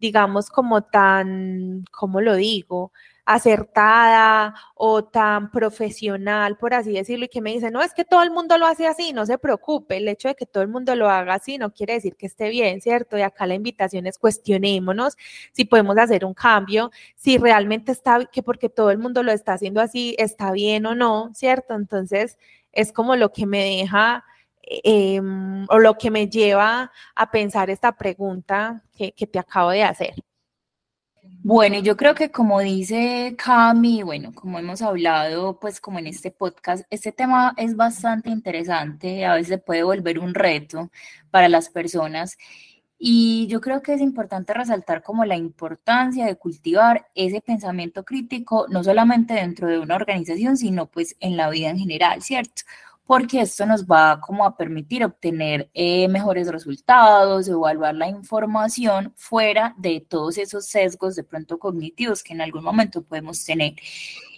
digamos, 0.00 0.50
como 0.50 0.82
tan, 0.82 1.84
¿cómo 1.92 2.20
lo 2.20 2.34
digo? 2.36 2.92
Acertada 3.24 4.54
o 4.74 5.04
tan 5.04 5.50
profesional, 5.50 6.56
por 6.58 6.74
así 6.74 6.92
decirlo, 6.92 7.26
y 7.26 7.28
que 7.28 7.40
me 7.40 7.52
dice, 7.52 7.70
no, 7.70 7.80
es 7.82 7.94
que 7.94 8.04
todo 8.04 8.22
el 8.22 8.30
mundo 8.30 8.58
lo 8.58 8.66
hace 8.66 8.86
así, 8.86 9.12
no 9.12 9.26
se 9.26 9.38
preocupe, 9.38 9.98
el 9.98 10.08
hecho 10.08 10.28
de 10.28 10.34
que 10.34 10.46
todo 10.46 10.62
el 10.62 10.68
mundo 10.68 10.94
lo 10.96 11.08
haga 11.08 11.34
así 11.34 11.58
no 11.58 11.72
quiere 11.72 11.94
decir 11.94 12.16
que 12.16 12.26
esté 12.26 12.48
bien, 12.48 12.80
¿cierto? 12.80 13.16
Y 13.16 13.22
acá 13.22 13.46
la 13.46 13.54
invitación 13.54 14.06
es 14.06 14.18
cuestionémonos 14.18 15.16
si 15.52 15.64
podemos 15.64 15.96
hacer 15.98 16.24
un 16.24 16.34
cambio, 16.34 16.90
si 17.14 17.38
realmente 17.38 17.92
está, 17.92 18.24
que 18.26 18.42
porque 18.42 18.68
todo 18.68 18.90
el 18.90 18.98
mundo 18.98 19.22
lo 19.22 19.32
está 19.32 19.54
haciendo 19.54 19.80
así, 19.80 20.16
está 20.18 20.52
bien 20.52 20.86
o 20.86 20.94
no, 20.94 21.30
¿cierto? 21.34 21.74
Entonces, 21.74 22.38
es 22.72 22.92
como 22.92 23.16
lo 23.16 23.32
que 23.32 23.46
me 23.46 23.64
deja... 23.64 24.24
Em, 24.64 25.66
o 25.68 25.78
lo 25.80 25.98
que 25.98 26.10
me 26.10 26.28
lleva 26.28 26.92
a 27.16 27.30
pensar 27.32 27.68
esta 27.68 27.96
pregunta 27.96 28.84
que, 28.96 29.12
que 29.12 29.26
te 29.26 29.38
acabo 29.40 29.70
de 29.70 29.82
hacer. 29.82 30.14
Bueno, 31.44 31.80
yo 31.80 31.96
creo 31.96 32.14
que 32.14 32.30
como 32.30 32.60
dice 32.60 33.34
Cami, 33.36 34.04
bueno, 34.04 34.32
como 34.32 34.60
hemos 34.60 34.80
hablado, 34.80 35.58
pues 35.58 35.80
como 35.80 35.98
en 35.98 36.06
este 36.06 36.30
podcast, 36.30 36.84
este 36.88 37.10
tema 37.10 37.52
es 37.56 37.74
bastante 37.74 38.30
interesante, 38.30 39.24
a 39.26 39.34
veces 39.34 39.60
puede 39.60 39.82
volver 39.82 40.20
un 40.20 40.34
reto 40.34 40.92
para 41.32 41.48
las 41.48 41.68
personas. 41.68 42.38
Y 42.96 43.48
yo 43.48 43.60
creo 43.60 43.82
que 43.82 43.94
es 43.94 44.00
importante 44.00 44.54
resaltar 44.54 45.02
como 45.02 45.24
la 45.24 45.36
importancia 45.36 46.26
de 46.26 46.36
cultivar 46.36 47.08
ese 47.16 47.40
pensamiento 47.40 48.04
crítico, 48.04 48.66
no 48.68 48.84
solamente 48.84 49.34
dentro 49.34 49.66
de 49.68 49.80
una 49.80 49.96
organización, 49.96 50.56
sino 50.56 50.86
pues 50.86 51.16
en 51.18 51.36
la 51.36 51.50
vida 51.50 51.70
en 51.70 51.78
general, 51.78 52.22
¿cierto? 52.22 52.62
Porque 53.06 53.40
esto 53.40 53.66
nos 53.66 53.84
va 53.84 54.20
como 54.20 54.44
a 54.44 54.56
permitir 54.56 55.04
obtener 55.04 55.70
eh, 55.74 56.08
mejores 56.08 56.48
resultados, 56.48 57.48
evaluar 57.48 57.94
la 57.94 58.08
información 58.08 59.12
fuera 59.16 59.74
de 59.78 60.04
todos 60.06 60.38
esos 60.38 60.66
sesgos 60.66 61.16
de 61.16 61.24
pronto 61.24 61.58
cognitivos 61.58 62.22
que 62.22 62.32
en 62.32 62.40
algún 62.40 62.64
momento 62.64 63.02
podemos 63.02 63.44
tener. 63.44 63.74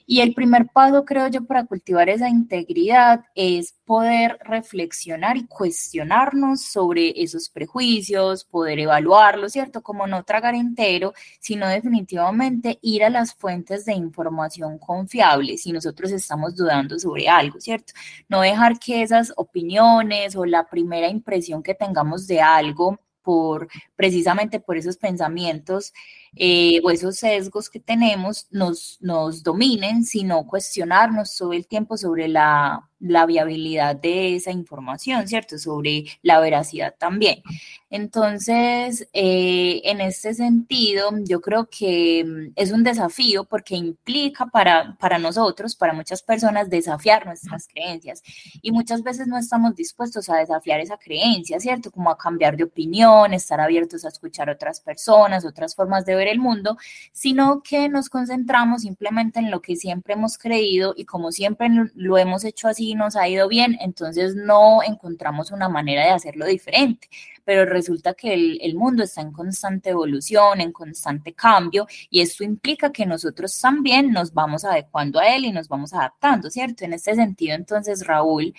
Y 0.06 0.20
el 0.20 0.34
primer 0.34 0.66
paso, 0.66 1.04
creo 1.04 1.28
yo, 1.28 1.44
para 1.44 1.64
cultivar 1.64 2.08
esa 2.08 2.28
integridad 2.28 3.24
es 3.34 3.74
poder 3.84 4.38
reflexionar 4.44 5.36
y 5.36 5.46
cuestionarnos 5.46 6.62
sobre 6.62 7.22
esos 7.22 7.48
prejuicios, 7.48 8.44
poder 8.44 8.80
evaluarlos, 8.80 9.52
¿cierto? 9.52 9.82
Como 9.82 10.06
no 10.06 10.24
tragar 10.24 10.54
entero, 10.54 11.14
sino 11.40 11.68
definitivamente 11.68 12.78
ir 12.82 13.04
a 13.04 13.10
las 13.10 13.34
fuentes 13.34 13.84
de 13.86 13.94
información 13.94 14.78
confiables 14.78 15.62
si 15.62 15.72
nosotros 15.72 16.10
estamos 16.12 16.54
dudando 16.54 16.98
sobre 16.98 17.28
algo, 17.28 17.60
¿cierto? 17.60 17.94
No 18.28 18.42
dejar 18.42 18.78
que 18.78 19.02
esas 19.02 19.32
opiniones 19.36 20.36
o 20.36 20.44
la 20.44 20.68
primera 20.68 21.08
impresión 21.08 21.62
que 21.62 21.74
tengamos 21.74 22.26
de 22.26 22.40
algo 22.40 22.98
por 23.22 23.68
precisamente 23.96 24.60
por 24.60 24.76
esos 24.76 24.98
pensamientos 24.98 25.92
eh, 26.36 26.80
o 26.84 26.90
esos 26.90 27.16
sesgos 27.16 27.70
que 27.70 27.80
tenemos 27.80 28.46
nos, 28.50 28.98
nos 29.00 29.42
dominen, 29.42 30.04
sino 30.04 30.46
cuestionarnos 30.46 31.36
todo 31.36 31.52
el 31.52 31.66
tiempo 31.66 31.96
sobre 31.96 32.28
la, 32.28 32.88
la 33.00 33.26
viabilidad 33.26 33.96
de 33.96 34.36
esa 34.36 34.50
información, 34.50 35.28
¿cierto? 35.28 35.58
Sobre 35.58 36.04
la 36.22 36.40
veracidad 36.40 36.94
también. 36.98 37.42
Entonces, 37.90 39.08
eh, 39.12 39.82
en 39.84 40.00
este 40.00 40.34
sentido, 40.34 41.10
yo 41.22 41.40
creo 41.40 41.68
que 41.70 42.24
mm, 42.24 42.52
es 42.56 42.72
un 42.72 42.82
desafío 42.82 43.44
porque 43.44 43.76
implica 43.76 44.46
para, 44.46 44.96
para 44.98 45.18
nosotros, 45.18 45.76
para 45.76 45.92
muchas 45.92 46.22
personas, 46.22 46.70
desafiar 46.70 47.26
nuestras 47.26 47.68
creencias. 47.68 48.22
Y 48.62 48.72
muchas 48.72 49.02
veces 49.02 49.26
no 49.26 49.38
estamos 49.38 49.76
dispuestos 49.76 50.28
a 50.28 50.38
desafiar 50.38 50.80
esa 50.80 50.96
creencia, 50.96 51.60
¿cierto? 51.60 51.90
Como 51.90 52.10
a 52.10 52.18
cambiar 52.18 52.56
de 52.56 52.64
opinión, 52.64 53.34
estar 53.34 53.60
abiertos 53.60 54.04
a 54.04 54.08
escuchar 54.08 54.48
otras 54.50 54.80
personas, 54.80 55.44
otras 55.44 55.74
formas 55.74 56.04
de 56.06 56.14
ver 56.16 56.23
el 56.28 56.38
mundo, 56.38 56.76
sino 57.12 57.62
que 57.62 57.88
nos 57.88 58.08
concentramos 58.08 58.82
simplemente 58.82 59.40
en 59.40 59.50
lo 59.50 59.60
que 59.60 59.76
siempre 59.76 60.14
hemos 60.14 60.38
creído 60.38 60.94
y 60.96 61.04
como 61.04 61.32
siempre 61.32 61.68
lo 61.94 62.18
hemos 62.18 62.44
hecho 62.44 62.68
así, 62.68 62.94
nos 62.94 63.16
ha 63.16 63.28
ido 63.28 63.48
bien, 63.48 63.76
entonces 63.80 64.34
no 64.34 64.82
encontramos 64.82 65.50
una 65.50 65.68
manera 65.68 66.04
de 66.04 66.10
hacerlo 66.10 66.46
diferente. 66.46 67.08
Pero 67.44 67.66
resulta 67.66 68.14
que 68.14 68.32
el, 68.32 68.74
mundo 68.74 69.02
está 69.02 69.20
en 69.20 69.32
constante 69.32 69.90
evolución, 69.90 70.60
en 70.60 70.72
constante 70.72 71.34
cambio, 71.34 71.86
y 72.10 72.20
esto 72.20 72.42
implica 72.42 72.90
que 72.90 73.04
nosotros 73.06 73.58
también 73.60 74.12
nos 74.12 74.32
vamos 74.32 74.64
adecuando 74.64 75.20
a 75.20 75.28
él 75.28 75.44
y 75.44 75.52
nos 75.52 75.68
vamos 75.68 75.92
adaptando, 75.92 76.50
¿cierto? 76.50 76.84
En 76.84 76.94
este 76.94 77.14
sentido, 77.14 77.54
entonces, 77.54 78.06
Raúl, 78.06 78.54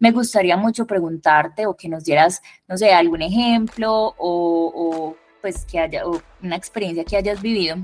me 0.00 0.10
gustaría 0.10 0.56
mucho 0.56 0.86
preguntarte 0.86 1.66
o 1.66 1.76
que 1.76 1.88
nos 1.88 2.04
dieras, 2.04 2.42
no 2.68 2.76
sé, 2.76 2.92
algún 2.92 3.22
ejemplo 3.22 4.14
o 4.18 5.16
pues 5.44 5.66
que 5.66 5.78
haya 5.78 6.06
o 6.06 6.22
una 6.42 6.56
experiencia 6.56 7.04
que 7.04 7.18
hayas 7.18 7.42
vivido, 7.42 7.76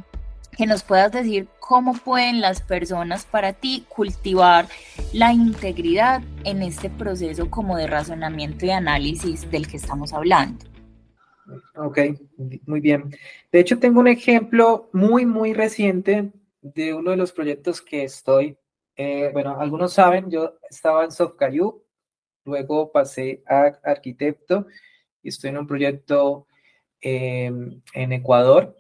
que 0.57 0.65
nos 0.65 0.83
puedas 0.83 1.13
decir 1.13 1.47
cómo 1.59 1.93
pueden 1.93 2.41
las 2.41 2.63
personas 2.63 3.27
para 3.27 3.53
ti 3.53 3.85
cultivar 3.87 4.67
la 5.13 5.35
integridad 5.35 6.23
en 6.45 6.63
este 6.63 6.89
proceso 6.89 7.51
como 7.51 7.77
de 7.77 7.87
razonamiento 7.87 8.65
y 8.65 8.71
análisis 8.71 9.51
del 9.51 9.69
que 9.69 9.77
estamos 9.77 10.15
hablando. 10.15 10.65
Ok, 11.77 11.99
muy 12.65 12.81
bien. 12.81 13.15
De 13.53 13.61
hecho, 13.61 13.79
tengo 13.79 14.01
un 14.01 14.09
ejemplo 14.09 14.89
muy, 14.95 15.27
muy 15.27 15.53
reciente 15.53 16.33
de 16.63 16.95
uno 16.95 17.11
de 17.11 17.19
los 17.19 17.31
proyectos 17.31 17.83
que 17.83 18.05
estoy 18.05 18.57
Eh, 18.97 19.29
bueno, 19.35 19.61
algunos 19.61 19.93
saben, 19.93 20.31
yo 20.31 20.55
estaba 20.69 21.05
en 21.05 21.13
SoftCayu, 21.13 21.83
luego 22.47 22.91
pasé 22.91 23.43
a 23.47 23.79
arquitecto 23.85 24.67
y 25.23 25.29
estoy 25.29 25.51
en 25.51 25.59
un 25.59 25.67
proyecto 25.67 26.47
em, 27.01 27.81
en 27.95 28.13
Ecuador. 28.13 28.77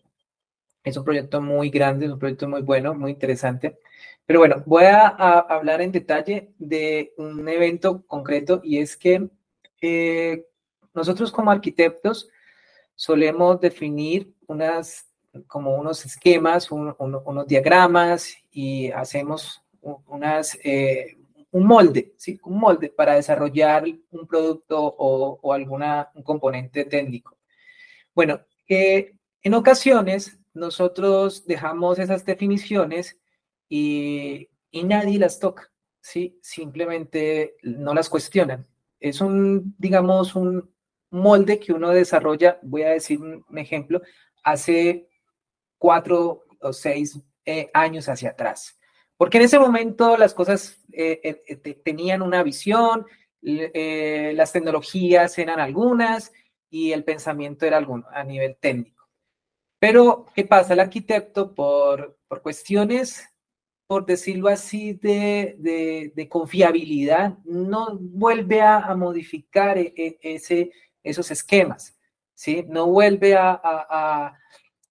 Es 0.84 0.96
un 0.96 1.04
proyecto 1.04 1.40
muy 1.40 1.70
grande, 1.70 2.06
es 2.06 2.12
un 2.12 2.18
proyecto 2.18 2.48
muy 2.48 2.62
bueno, 2.62 2.94
muy 2.94 3.12
interesante. 3.12 3.78
Pero 4.26 4.38
bueno, 4.38 4.62
voy 4.66 4.84
a, 4.84 5.08
hablar 5.08 5.80
en 5.80 5.92
detalle 5.92 6.52
de 6.58 7.12
un 7.16 7.48
evento 7.48 8.06
concreto 8.06 8.60
y 8.62 8.78
es 8.78 8.96
que 8.96 9.28
eh, 9.80 10.46
nosotros 10.94 11.32
como 11.32 11.50
arquitectos 11.50 12.28
solemos 12.94 13.60
definir 13.60 14.32
unas, 14.46 15.08
como 15.46 15.74
unos 15.74 16.04
esquemas, 16.06 16.70
unos 16.70 17.46
diagramas 17.46 18.34
y 18.52 18.90
hacemos 18.90 19.62
unas, 20.06 20.56
eh, 20.62 21.16
un 21.50 21.66
molde, 21.66 22.12
¿sí? 22.16 22.38
Un 22.44 22.60
molde 22.60 22.90
para 22.90 23.14
desarrollar 23.14 23.84
un 24.10 24.26
producto 24.26 24.78
o, 24.80 25.38
o 25.42 25.52
alguna, 25.52 26.10
un 26.14 26.22
componente 26.22 26.84
técnico. 26.84 27.39
Bueno, 28.14 28.40
eh, 28.68 29.12
en 29.42 29.54
ocasiones 29.54 30.38
nosotros 30.52 31.46
dejamos 31.46 31.98
esas 31.98 32.24
definiciones 32.24 33.18
y, 33.68 34.48
y 34.70 34.84
nadie 34.84 35.18
las 35.18 35.38
toca, 35.38 35.70
¿sí? 36.00 36.38
Simplemente 36.42 37.56
no 37.62 37.94
las 37.94 38.08
cuestionan. 38.08 38.66
Es 38.98 39.20
un, 39.20 39.74
digamos, 39.78 40.34
un 40.34 40.70
molde 41.10 41.58
que 41.58 41.72
uno 41.72 41.90
desarrolla, 41.90 42.58
voy 42.62 42.82
a 42.82 42.90
decir 42.90 43.20
un, 43.20 43.44
ejemplo, 43.58 44.00
hace 44.44 45.08
cuatro 45.78 46.44
o 46.60 46.72
seis 46.72 47.18
eh, 47.44 47.70
años 47.74 48.08
hacia 48.08 48.30
atrás. 48.30 48.78
Porque 49.16 49.38
en 49.38 49.44
ese 49.44 49.58
momento 49.58 50.16
las 50.16 50.34
cosas 50.34 50.82
eh, 50.92 51.42
eh, 51.46 51.74
tenían 51.84 52.22
una 52.22 52.42
visión, 52.42 53.06
las 53.42 54.52
tecnologías 54.52 55.38
eran 55.38 55.60
algunas 55.60 56.30
y 56.70 56.92
el 56.92 57.04
pensamiento 57.04 57.66
era 57.66 57.76
alguno 57.76 58.06
a 58.12 58.24
nivel 58.24 58.56
técnico. 58.56 59.08
Pero, 59.78 60.26
¿qué 60.34 60.44
pasa? 60.44 60.74
El 60.74 60.80
arquitecto, 60.80 61.54
por, 61.54 62.18
por 62.28 62.42
cuestiones, 62.42 63.28
por 63.86 64.06
decirlo 64.06 64.48
así, 64.48 64.92
de, 64.92 65.56
de, 66.14 66.28
confiabilidad, 66.28 67.38
no 67.44 67.98
vuelve 67.98 68.60
a, 68.62 68.94
modificar 68.94 69.78
e, 69.78 69.92
e, 69.96 70.18
ese, 70.22 70.70
esos 71.02 71.30
esquemas, 71.30 71.98
¿sí? 72.34 72.64
No 72.68 72.86
vuelve 72.86 73.34
a, 73.36 73.60
a, 73.62 74.38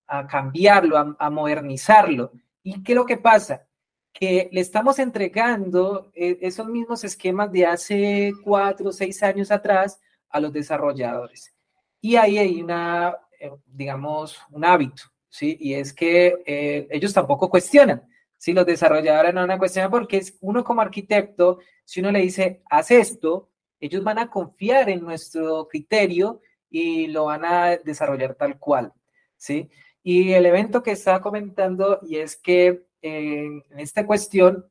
a 0.10 0.28
cambiarlo, 0.28 1.16
a, 1.18 1.30
modernizarlo. 1.30 2.32
¿Y 2.64 2.84
qué 2.84 2.94
es 2.94 2.96
lo 2.96 3.06
que 3.06 3.18
pasa? 3.18 3.68
Que 4.12 4.50
le 4.52 4.60
estamos 4.60 5.00
entregando 5.00 6.12
eh, 6.16 6.40
esos 6.42 6.68
mismos 6.68 7.04
esquemas 7.04 7.52
de 7.52 7.66
hace 7.68 8.34
cuatro 8.44 8.90
o 8.90 8.92
seis 8.92 9.22
años 9.24 9.52
atrás 9.52 10.02
a 10.30 10.40
los 10.40 10.52
desarrolladores. 10.52 11.54
Y 12.02 12.16
ahí 12.16 12.38
hay 12.38 12.62
una, 12.62 13.16
eh, 13.40 13.52
digamos, 13.66 14.40
un 14.52 14.66
hábito, 14.66 15.04
¿sí? 15.28 15.58
Y 15.60 15.74
es 15.74 15.94
que 15.94 16.42
eh, 16.46 16.88
ellos 16.90 17.14
tampoco 17.14 17.50
cuestionan. 17.50 18.08
Si 18.38 18.54
los 18.54 18.66
desarrolladores 18.66 19.34
no 19.34 19.42
van 19.42 19.52
a 19.52 19.58
cuestionar 19.58 19.92
porque 19.92 20.18
es 20.18 20.38
uno 20.42 20.64
como 20.64 20.82
arquitecto, 20.82 21.60
si 21.84 22.00
uno 22.00 22.12
le 22.12 22.22
dice, 22.22 22.62
haz 22.70 22.92
esto, 22.92 23.50
ellos 23.80 24.04
van 24.04 24.20
a 24.20 24.30
confiar 24.30 24.90
en 24.90 25.02
nuestro 25.02 25.68
criterio 25.68 26.42
y 26.70 27.08
lo 27.08 27.26
van 27.26 27.44
a 27.46 27.78
desarrollar 27.78 28.36
tal 28.36 28.58
cual, 28.58 28.94
¿sí? 29.36 29.70
Y 30.04 30.32
el 30.34 30.46
evento 30.46 30.84
que 30.84 30.92
estaba 30.92 31.22
comentando, 31.22 32.00
y 32.02 32.18
es 32.18 32.38
que 32.38 32.86
en 33.02 33.64
esta 33.78 34.06
cuestión, 34.06 34.66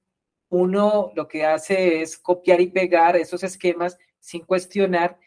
uno 0.50 1.12
lo 1.14 1.28
que 1.28 1.44
hace 1.44 2.00
es 2.02 2.16
copiar 2.16 2.60
y 2.60 2.68
pegar 2.68 3.16
esos 3.16 3.42
esquemas 3.42 3.98
sin 4.18 4.44
cuestionar 4.44 5.18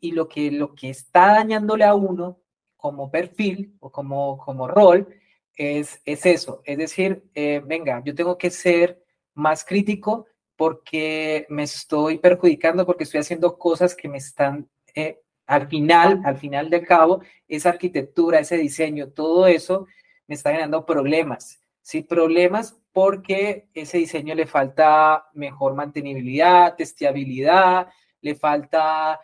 y 0.00 0.12
lo 0.12 0.28
que, 0.28 0.50
lo 0.50 0.74
que 0.74 0.90
está 0.90 1.34
dañándole 1.34 1.84
a 1.84 1.94
uno 1.94 2.40
como 2.76 3.10
perfil 3.10 3.76
o 3.80 3.92
como, 3.92 4.38
como 4.38 4.66
rol 4.66 5.08
es, 5.54 6.00
es 6.04 6.24
eso. 6.26 6.62
Es 6.64 6.78
decir, 6.78 7.24
eh, 7.34 7.60
venga, 7.64 8.02
yo 8.04 8.14
tengo 8.14 8.38
que 8.38 8.50
ser 8.50 9.02
más 9.34 9.64
crítico 9.64 10.26
porque 10.56 11.46
me 11.48 11.62
estoy 11.62 12.18
perjudicando, 12.18 12.84
porque 12.86 13.04
estoy 13.04 13.20
haciendo 13.20 13.58
cosas 13.58 13.94
que 13.94 14.08
me 14.08 14.18
están, 14.18 14.68
eh, 14.94 15.20
al 15.46 15.68
final, 15.68 16.20
al 16.24 16.36
final 16.36 16.70
del 16.70 16.86
cabo, 16.86 17.22
esa 17.48 17.70
arquitectura, 17.70 18.40
ese 18.40 18.56
diseño, 18.56 19.08
todo 19.08 19.46
eso 19.46 19.86
me 20.26 20.34
está 20.34 20.50
generando 20.50 20.86
problemas. 20.86 21.60
Sí, 21.82 22.02
problemas 22.02 22.78
porque 22.92 23.68
ese 23.74 23.98
diseño 23.98 24.34
le 24.34 24.46
falta 24.46 25.26
mejor 25.34 25.74
mantenibilidad, 25.74 26.76
testeabilidad, 26.76 27.88
le 28.20 28.34
falta 28.34 29.18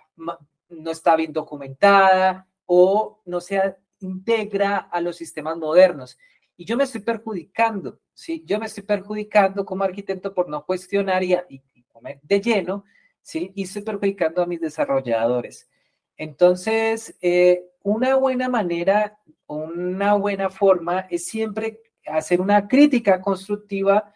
no 0.69 0.91
está 0.91 1.17
bien 1.17 1.33
documentada 1.33 2.49
o 2.65 3.21
no 3.25 3.41
se 3.41 3.77
integra 4.01 4.79
a 4.79 5.01
los 5.01 5.17
sistemas 5.17 5.57
modernos. 5.57 6.19
Y 6.57 6.65
yo 6.65 6.77
me 6.77 6.85
estoy 6.85 7.03
perjudicando, 7.03 8.01
¿sí? 8.15 8.43
Yo 8.47 8.59
me 8.59 8.67
estoy 8.67 8.85
perjudicando 8.85 9.65
como 9.65 9.85
arquitecto 9.85 10.33
por 10.33 10.49
no 10.49 10.65
cuestionar 10.65 11.23
y, 11.23 11.37
y, 11.49 11.83
comer 11.85 12.21
de 12.23 12.41
lleno, 12.41 12.85
¿sí? 13.23 13.53
Y 13.55 13.65
estoy 13.65 13.83
perjudicando 13.83 14.43
a 14.43 14.47
mis 14.47 14.61
desarrolladores. 14.61 15.69
Entonces, 16.17 17.17
eh, 17.21 17.65
una 17.83 18.17
buena 18.17 18.49
manera, 18.49 19.19
una 19.47 20.15
buena 20.15 20.51
forma 20.51 21.01
es 21.11 21.27
siempre 21.27 21.81
hacer 22.07 22.41
una 22.41 22.69
crítica 22.69 23.21
constructiva 23.21 24.15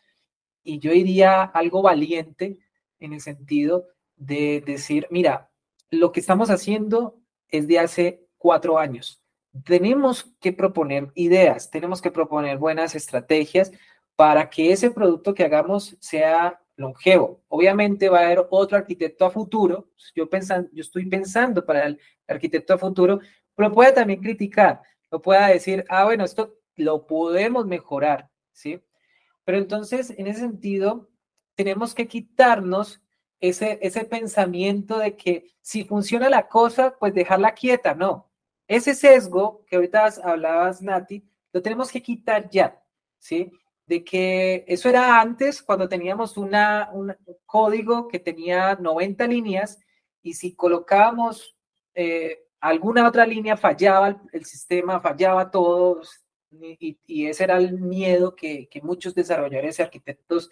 y 0.62 0.78
yo 0.78 0.92
diría 0.92 1.42
algo 1.42 1.82
valiente 1.82 2.58
en 2.98 3.12
el 3.12 3.20
sentido 3.20 3.88
de 4.16 4.62
decir, 4.64 5.06
mira, 5.10 5.49
lo 5.90 6.12
que 6.12 6.20
estamos 6.20 6.50
haciendo 6.50 7.18
es 7.48 7.66
de 7.66 7.78
hace 7.78 8.26
cuatro 8.38 8.78
años. 8.78 9.22
Tenemos 9.64 10.32
que 10.40 10.52
proponer 10.52 11.10
ideas, 11.14 11.70
tenemos 11.70 12.00
que 12.00 12.10
proponer 12.10 12.58
buenas 12.58 12.94
estrategias 12.94 13.72
para 14.14 14.48
que 14.48 14.72
ese 14.72 14.90
producto 14.90 15.34
que 15.34 15.44
hagamos 15.44 15.96
sea 16.00 16.60
longevo. 16.76 17.42
Obviamente 17.48 18.08
va 18.08 18.20
a 18.20 18.26
haber 18.26 18.46
otro 18.50 18.76
arquitecto 18.76 19.24
a 19.24 19.30
futuro, 19.30 19.90
yo, 20.14 20.28
yo 20.72 20.80
estoy 20.80 21.06
pensando 21.06 21.64
para 21.64 21.86
el 21.86 22.00
arquitecto 22.28 22.74
a 22.74 22.78
futuro, 22.78 23.20
pero 23.54 23.72
puede 23.72 23.92
también 23.92 24.20
criticar, 24.20 24.80
lo 25.10 25.20
pueda 25.20 25.48
decir, 25.48 25.84
ah, 25.88 26.04
bueno, 26.04 26.24
esto 26.24 26.56
lo 26.76 27.06
podemos 27.06 27.66
mejorar, 27.66 28.30
¿sí? 28.52 28.80
Pero 29.44 29.58
entonces, 29.58 30.10
en 30.16 30.28
ese 30.28 30.40
sentido, 30.40 31.10
tenemos 31.54 31.94
que 31.94 32.06
quitarnos 32.06 33.02
ese, 33.40 33.78
ese 33.82 34.04
pensamiento 34.04 34.98
de 34.98 35.16
que 35.16 35.46
si 35.60 35.84
funciona 35.84 36.28
la 36.28 36.48
cosa, 36.48 36.96
pues 36.98 37.14
dejarla 37.14 37.54
quieta, 37.54 37.94
no. 37.94 38.30
Ese 38.68 38.94
sesgo 38.94 39.64
que 39.66 39.76
ahorita 39.76 40.08
hablabas, 40.22 40.82
Nati, 40.82 41.24
lo 41.52 41.62
tenemos 41.62 41.90
que 41.90 42.02
quitar 42.02 42.48
ya, 42.50 42.82
¿sí? 43.18 43.50
De 43.86 44.04
que 44.04 44.64
eso 44.68 44.88
era 44.88 45.20
antes 45.20 45.62
cuando 45.62 45.88
teníamos 45.88 46.36
una, 46.36 46.90
un 46.92 47.14
código 47.46 48.08
que 48.08 48.20
tenía 48.20 48.76
90 48.76 49.26
líneas 49.26 49.80
y 50.22 50.34
si 50.34 50.54
colocábamos 50.54 51.56
eh, 51.94 52.44
alguna 52.60 53.08
otra 53.08 53.26
línea 53.26 53.56
fallaba 53.56 54.20
el, 54.32 54.44
sistema, 54.44 55.00
fallaba 55.00 55.50
todo 55.50 56.02
y, 56.52 56.98
y, 57.06 57.26
ese 57.26 57.44
era 57.44 57.56
el 57.56 57.80
miedo 57.80 58.36
que, 58.36 58.68
que 58.68 58.82
muchos 58.82 59.14
desarrolladores 59.14 59.78
y 59.78 59.82
arquitectos 59.82 60.50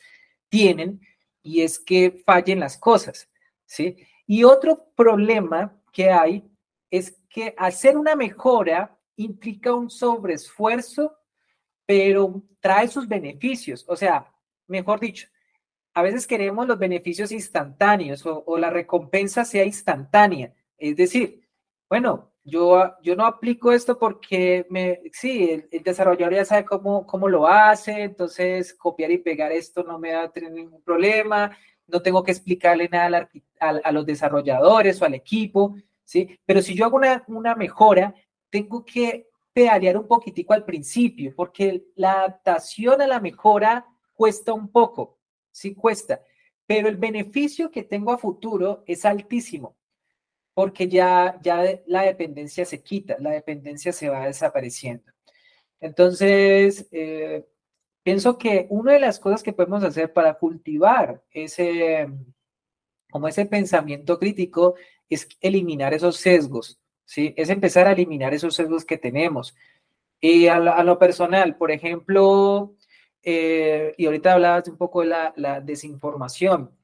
tienen 0.48 1.01
y 1.42 1.62
es 1.62 1.79
que 1.79 2.22
fallen 2.24 2.61
las 2.61 2.77
cosas, 2.77 3.29
¿sí? 3.64 3.96
Y 4.27 4.44
otro 4.44 4.90
problema 4.94 5.81
que 5.92 6.11
hay 6.11 6.51
es 6.90 7.18
que 7.29 7.55
hacer 7.57 7.96
una 7.96 8.14
mejora 8.14 8.98
implica 9.16 9.74
un 9.74 9.90
sobreesfuerzo, 9.90 11.16
pero 11.87 12.42
trae 12.61 12.88
sus 12.88 13.09
beneficios. 13.09 13.85
O 13.88 13.96
sea, 13.96 14.33
mejor 14.66 15.01
dicho, 15.01 15.29
a 15.94 16.03
veces 16.03 16.27
queremos 16.27 16.68
los 16.68 16.79
beneficios 16.79 17.33
instantáneos 17.33 18.24
o, 18.24 18.59
la 18.59 18.70
recompensa 18.70 19.44
sea 19.44 19.64
instantánea. 19.64 20.55
Es 20.77 20.96
decir, 20.96 21.48
bueno, 21.88 22.33
yo, 22.48 22.94
yo 23.02 23.16
no 23.16 23.26
aplico 23.26 23.72
esto 23.72 23.98
porque 23.98 24.66
me, 24.70 25.00
sí, 25.12 25.64
el, 25.70 25.82
desarrollador 25.82 26.34
ya 26.34 26.44
sabe 26.44 26.64
cómo, 26.64 27.06
cómo 27.06 27.28
lo 27.28 27.46
hace, 27.46 28.02
entonces 28.02 28.74
copiar 28.74 29.11
y 29.11 29.18
pegar 29.18 29.52
esto 29.52 29.82
no 29.84 29.98
me 29.98 30.14
va 30.14 30.24
a 30.24 30.32
tener 30.32 30.52
ningún 30.52 30.82
problema, 30.82 31.56
no 31.87 32.02
tengo 32.02 32.22
que 32.22 32.32
explicarle 32.32 32.88
nada 32.88 33.28
a, 33.61 33.68
a, 33.68 33.92
los 33.92 34.04
desarrolladores 34.04 35.00
o 35.00 35.04
al 35.04 35.14
equipo, 35.14 35.76
¿sí? 36.04 36.38
Pero 36.44 36.62
si 36.62 36.74
yo 36.74 36.84
hago 36.84 36.96
una, 36.96 37.24
una 37.28 37.54
mejora, 37.54 38.14
tengo 38.50 38.84
que 38.84 39.28
pedalear 39.52 39.96
un 39.96 40.06
poquitico 40.06 40.52
al 40.52 40.64
principio, 40.64 41.32
porque 41.34 41.84
la 41.96 42.12
adaptación 42.12 43.00
a 43.00 43.06
la 43.06 43.20
mejora 43.20 43.87
cuesta 44.14 44.52
un 44.52 44.68
poco, 44.70 45.18
sí 45.50 45.74
cuesta, 45.74 46.20
pero 46.66 46.88
el 46.88 46.96
beneficio 46.96 47.70
que 47.70 47.84
tengo 47.84 48.12
a 48.12 48.18
futuro 48.18 48.82
es 48.87 49.04
altísimo 49.04 49.77
porque 50.59 50.88
ya, 50.88 51.38
ya 51.40 51.62
la 51.87 52.03
dependencia 52.03 52.64
se 52.64 52.83
quita, 52.83 53.16
la 53.21 53.31
dependencia 53.31 53.92
se 53.92 54.09
va 54.09 54.27
desapareciendo. 54.27 55.05
Entonces, 55.79 56.88
eh, 56.90 57.47
pienso 58.03 58.38
que 58.38 58.66
una 58.68 58.94
de 58.94 58.99
las 58.99 59.21
cosas 59.21 59.44
que 59.44 59.53
podemos 59.53 59.85
hacer 59.85 60.12
para 60.12 60.35
cultivar 60.35 61.23
ese, 61.31 62.09
como 63.09 63.29
ese 63.29 63.47
pensamiento 63.47 64.18
crítico 64.18 64.75
es 65.09 65.29
eliminar 65.40 65.94
esos 65.94 66.16
sesgos, 66.16 66.81
¿sí? 67.05 67.35
Es 67.37 67.51
empezar 67.51 67.87
a 67.87 67.92
eliminar 67.92 68.35
esos 68.35 68.57
sesgos 68.57 68.85
que 68.85 68.99
tenemos. 68.99 69.55
Y 70.21 70.49
a 70.49 70.59
lo, 70.59 70.99
personal, 70.99 71.57
por 71.57 71.71
ejemplo, 71.71 72.75
eh, 73.23 73.94
y 73.97 74.07
ahorita 74.07 74.33
hablabas 74.33 74.66
un 74.66 74.77
poco 74.77 75.03
de 75.03 75.31
la, 75.37 75.61
desinformación. 75.61 76.77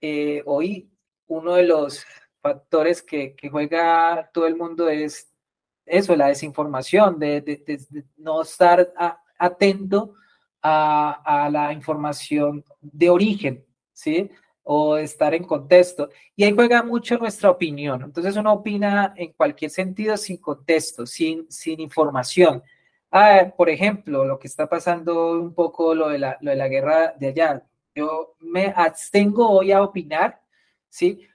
Eh, 0.00 0.44
hoy 0.46 0.92
uno 1.26 1.56
de 1.56 1.64
los 1.64 2.06
factores 2.40 3.02
que, 3.02 3.36
juega 3.50 4.30
todo 4.32 4.46
el 4.46 4.56
mundo 4.56 4.88
es 4.88 5.32
eso, 5.84 6.16
la 6.16 6.28
desinformación, 6.28 7.18
de, 7.18 7.60
no 8.16 8.42
estar 8.42 8.92
atento 9.38 10.14
a, 10.62 11.48
la 11.50 11.72
información 11.72 12.64
de 12.80 13.10
origen, 13.10 13.64
¿sí? 13.92 14.30
O 14.64 14.96
estar 14.96 15.32
en 15.34 15.44
contexto. 15.44 16.10
Y 16.34 16.42
ahí 16.42 16.52
juega 16.52 16.82
mucho 16.82 17.16
nuestra 17.18 17.50
opinión. 17.50 18.02
Entonces 18.02 18.36
uno 18.36 18.52
opina 18.54 19.14
en 19.16 19.32
cualquier 19.32 19.70
sentido 19.70 20.16
sin 20.16 20.38
contexto, 20.38 21.06
sin, 21.06 21.50
sin 21.50 21.80
información. 21.80 22.62
Ah, 23.10 23.52
por 23.56 23.70
ejemplo, 23.70 24.24
lo 24.24 24.38
que 24.38 24.48
está 24.48 24.68
pasando 24.68 25.32
un 25.40 25.54
poco 25.54 25.94
lo 25.94 26.08
de, 26.08 26.18
la, 26.18 26.36
lo 26.40 26.50
de 26.50 26.56
la 26.56 26.68
guerra 26.68 27.14
de 27.18 27.28
allá. 27.28 27.66
Yo 27.94 28.34
me 28.40 28.72
abstengo 28.76 29.48
hoy 29.48 29.72
a 29.72 29.82
opinar, 29.82 30.42
¿sí? 30.88 31.26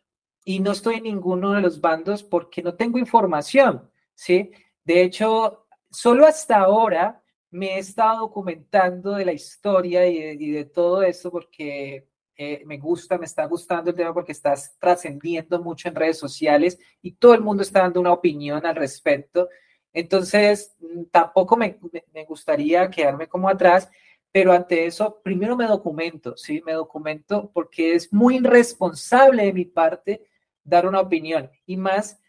Y 0.44 0.60
no 0.60 0.72
estoy 0.72 0.96
en 0.96 1.04
ninguno 1.04 1.52
de 1.52 1.62
los 1.62 1.80
bandos 1.80 2.24
porque 2.24 2.62
no 2.62 2.74
tengo 2.74 2.98
información, 2.98 3.90
¿sí? 4.16 4.52
De 4.84 5.04
hecho, 5.04 5.68
solo 5.90 6.26
hasta 6.26 6.58
ahora 6.58 7.22
me 7.52 7.76
he 7.76 7.80
estado 7.80 8.22
documentando 8.22 9.14
de 9.14 9.26
la 9.26 9.34
historia 9.34 10.08
y 10.08 10.52
de, 10.52 10.66
todo 10.66 11.04
esto 11.04 11.30
porque 11.30 12.08
eh, 12.36 12.64
me 12.66 12.78
gusta, 12.78 13.18
me 13.18 13.26
está 13.26 13.46
gustando 13.46 13.92
el 13.92 13.96
tema 13.96 14.14
porque 14.14 14.32
estás 14.32 14.78
trascendiendo 14.80 15.62
mucho 15.62 15.90
en 15.90 15.96
redes 15.96 16.18
sociales 16.18 16.80
y 17.02 17.12
todo 17.12 17.34
el 17.34 17.42
mundo 17.42 17.62
está 17.62 17.82
dando 17.82 18.00
una 18.00 18.14
opinión 18.14 18.66
al 18.66 18.76
respecto. 18.76 19.50
Entonces, 19.94 20.76
mm, 20.80 21.04
tampoco 21.12 21.58
me, 21.58 21.78
me, 22.14 22.26
gustaría 22.26 22.90
quedarme 22.90 23.28
como 23.28 23.50
atrás, 23.50 23.90
pero 24.32 24.54
ante 24.54 24.86
eso, 24.86 25.20
primero 25.22 25.58
me 25.58 25.68
documento, 25.68 26.38
¿sí? 26.38 26.62
Me 26.66 26.72
documento 26.72 27.52
porque 27.54 27.96
es 27.96 28.14
muy 28.14 28.38
irresponsable 28.38 29.46
de 29.46 29.54
mi 29.54 29.66
parte 29.66 30.31
dar 30.64 30.88
una 30.88 31.00
opinión 31.00 31.50
y 31.66 31.78
más 31.78 32.20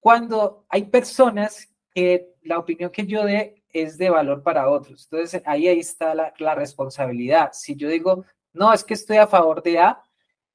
cuando 0.00 0.64
hay 0.68 0.84
personas 0.84 1.68
que 1.94 2.34
la 2.42 2.58
opinión 2.58 2.90
que 2.90 3.06
yo 3.06 3.24
dé 3.24 3.62
es 3.70 3.98
de 3.98 4.10
valor 4.10 4.42
para 4.42 4.70
otros. 4.70 5.08
Entonces, 5.10 5.42
ahí, 5.44 5.68
ahí 5.68 5.80
está 5.80 6.14
la, 6.14 6.54
responsabilidad. 6.54 7.50
Si 7.52 7.76
yo 7.76 7.88
digo, 7.88 8.24
no, 8.52 8.72
es 8.72 8.84
que 8.84 8.94
estoy 8.94 9.18
a 9.18 9.26
favor 9.26 9.62
de 9.62 9.78
A, 9.78 10.02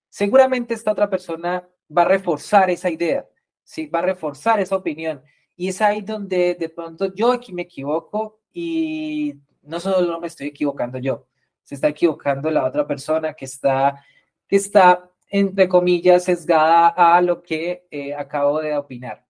seguramente 0.09 0.73
esta 0.73 0.91
otra 0.91 1.09
persona 1.09 1.67
va 1.95 2.03
a 2.03 2.05
reforzar 2.05 2.69
esa 2.69 2.89
idea, 2.89 3.27
¿sí? 3.63 3.87
va 3.87 3.99
a 3.99 4.03
reforzar 4.03 4.59
esa 4.59 4.75
opinión. 4.75 5.21
Y 5.55 5.69
es 5.69 5.81
ahí 5.81 6.01
donde 6.01 6.55
de 6.55 6.69
pronto 6.69 7.13
yo 7.13 7.31
aquí 7.31 7.53
me 7.53 7.63
equivoco 7.63 8.39
y 8.51 9.35
no 9.61 9.79
solo 9.79 10.19
me 10.19 10.27
estoy 10.27 10.47
equivocando 10.47 10.97
yo, 10.97 11.27
se 11.63 11.75
está 11.75 11.89
equivocando 11.89 12.49
la 12.49 12.65
otra 12.65 12.87
persona 12.87 13.33
que 13.33 13.45
está, 13.45 14.03
que 14.47 14.55
está 14.55 15.09
entre 15.33 15.67
comillas, 15.67 16.25
sesgada 16.25 16.89
a 16.89 17.19
lo 17.19 17.41
que 17.41 17.87
eh, 17.89 18.13
acabo 18.13 18.61
de 18.61 18.77
opinar. 18.77 19.25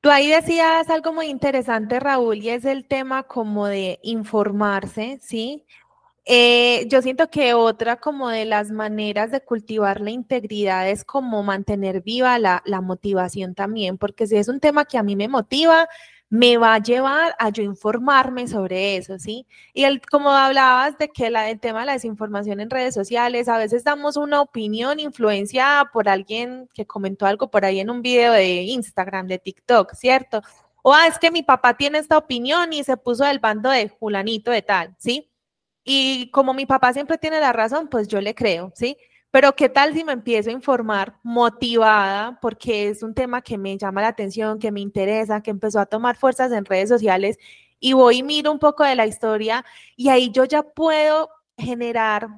Tú 0.00 0.08
ahí 0.08 0.28
decías 0.28 0.88
algo 0.88 1.12
muy 1.12 1.26
interesante, 1.26 2.00
Raúl, 2.00 2.38
y 2.38 2.48
es 2.48 2.64
el 2.64 2.88
tema 2.88 3.24
como 3.24 3.66
de 3.66 3.98
informarse, 4.02 5.18
¿sí? 5.20 5.66
Eh, 6.24 6.86
yo 6.88 7.02
siento 7.02 7.28
que 7.28 7.52
otra 7.52 7.96
como 7.96 8.30
de 8.30 8.46
las 8.46 8.70
maneras 8.70 9.30
de 9.30 9.42
cultivar 9.42 10.00
la 10.00 10.10
integridad 10.10 10.88
es 10.88 11.04
como 11.04 11.42
mantener 11.42 12.00
viva 12.02 12.38
la, 12.38 12.62
la 12.64 12.80
motivación 12.80 13.54
también, 13.54 13.98
porque 13.98 14.26
si 14.26 14.36
es 14.36 14.48
un 14.48 14.60
tema 14.60 14.86
que 14.86 14.96
a 14.96 15.02
mí 15.02 15.14
me 15.14 15.28
motiva, 15.28 15.88
me 16.30 16.58
va 16.58 16.74
a 16.74 16.78
llevar 16.78 17.34
a 17.38 17.48
yo 17.50 17.62
informarme 17.62 18.46
sobre 18.48 18.96
eso, 18.96 19.18
¿sí? 19.18 19.46
Y 19.72 19.84
el, 19.84 20.02
como 20.02 20.30
hablabas 20.30 20.98
de 20.98 21.08
que 21.08 21.26
el 21.26 21.60
tema 21.60 21.80
de 21.80 21.86
la 21.86 21.92
desinformación 21.94 22.60
en 22.60 22.70
redes 22.70 22.94
sociales, 22.94 23.48
a 23.48 23.56
veces 23.58 23.84
damos 23.84 24.16
una 24.16 24.42
opinión 24.42 25.00
influenciada 25.00 25.86
por 25.90 26.08
alguien 26.08 26.68
que 26.74 26.86
comentó 26.86 27.26
algo 27.26 27.50
por 27.50 27.64
ahí 27.64 27.80
en 27.80 27.90
un 27.90 28.02
video 28.02 28.32
de 28.32 28.62
Instagram, 28.62 29.26
de 29.26 29.38
TikTok, 29.38 29.94
¿cierto? 29.94 30.42
O 30.82 30.92
ah, 30.94 31.06
es 31.06 31.18
que 31.18 31.30
mi 31.30 31.42
papá 31.42 31.76
tiene 31.76 31.98
esta 31.98 32.18
opinión 32.18 32.72
y 32.72 32.84
se 32.84 32.96
puso 32.96 33.24
del 33.24 33.38
bando 33.40 33.70
de 33.70 33.88
fulanito 33.88 34.50
de 34.50 34.62
tal, 34.62 34.94
¿sí? 34.98 35.30
Y 35.84 36.30
como 36.32 36.52
mi 36.52 36.66
papá 36.66 36.92
siempre 36.92 37.16
tiene 37.16 37.40
la 37.40 37.52
razón, 37.52 37.88
pues 37.88 38.08
yo 38.08 38.20
le 38.20 38.34
creo, 38.34 38.72
¿sí? 38.74 38.98
Pero 39.30 39.54
¿qué 39.54 39.68
tal 39.68 39.92
si 39.94 40.04
me 40.04 40.12
empiezo 40.12 40.48
a 40.48 40.52
informar 40.52 41.18
motivada 41.22 42.38
porque 42.40 42.88
es 42.88 43.02
un 43.02 43.14
tema 43.14 43.42
que 43.42 43.58
me 43.58 43.76
llama 43.76 44.00
la 44.00 44.08
atención, 44.08 44.58
que 44.58 44.72
me 44.72 44.80
interesa, 44.80 45.42
que 45.42 45.50
empezó 45.50 45.80
a 45.80 45.86
tomar 45.86 46.16
fuerzas 46.16 46.50
en 46.52 46.64
redes 46.64 46.88
sociales 46.88 47.36
y 47.78 47.92
voy 47.92 48.18
y 48.18 48.22
miro 48.22 48.50
un 48.50 48.58
poco 48.58 48.84
de 48.84 48.94
la 48.94 49.06
historia 49.06 49.64
y 49.96 50.08
ahí 50.08 50.30
yo 50.30 50.44
ya 50.44 50.62
puedo 50.62 51.28
generar 51.58 52.28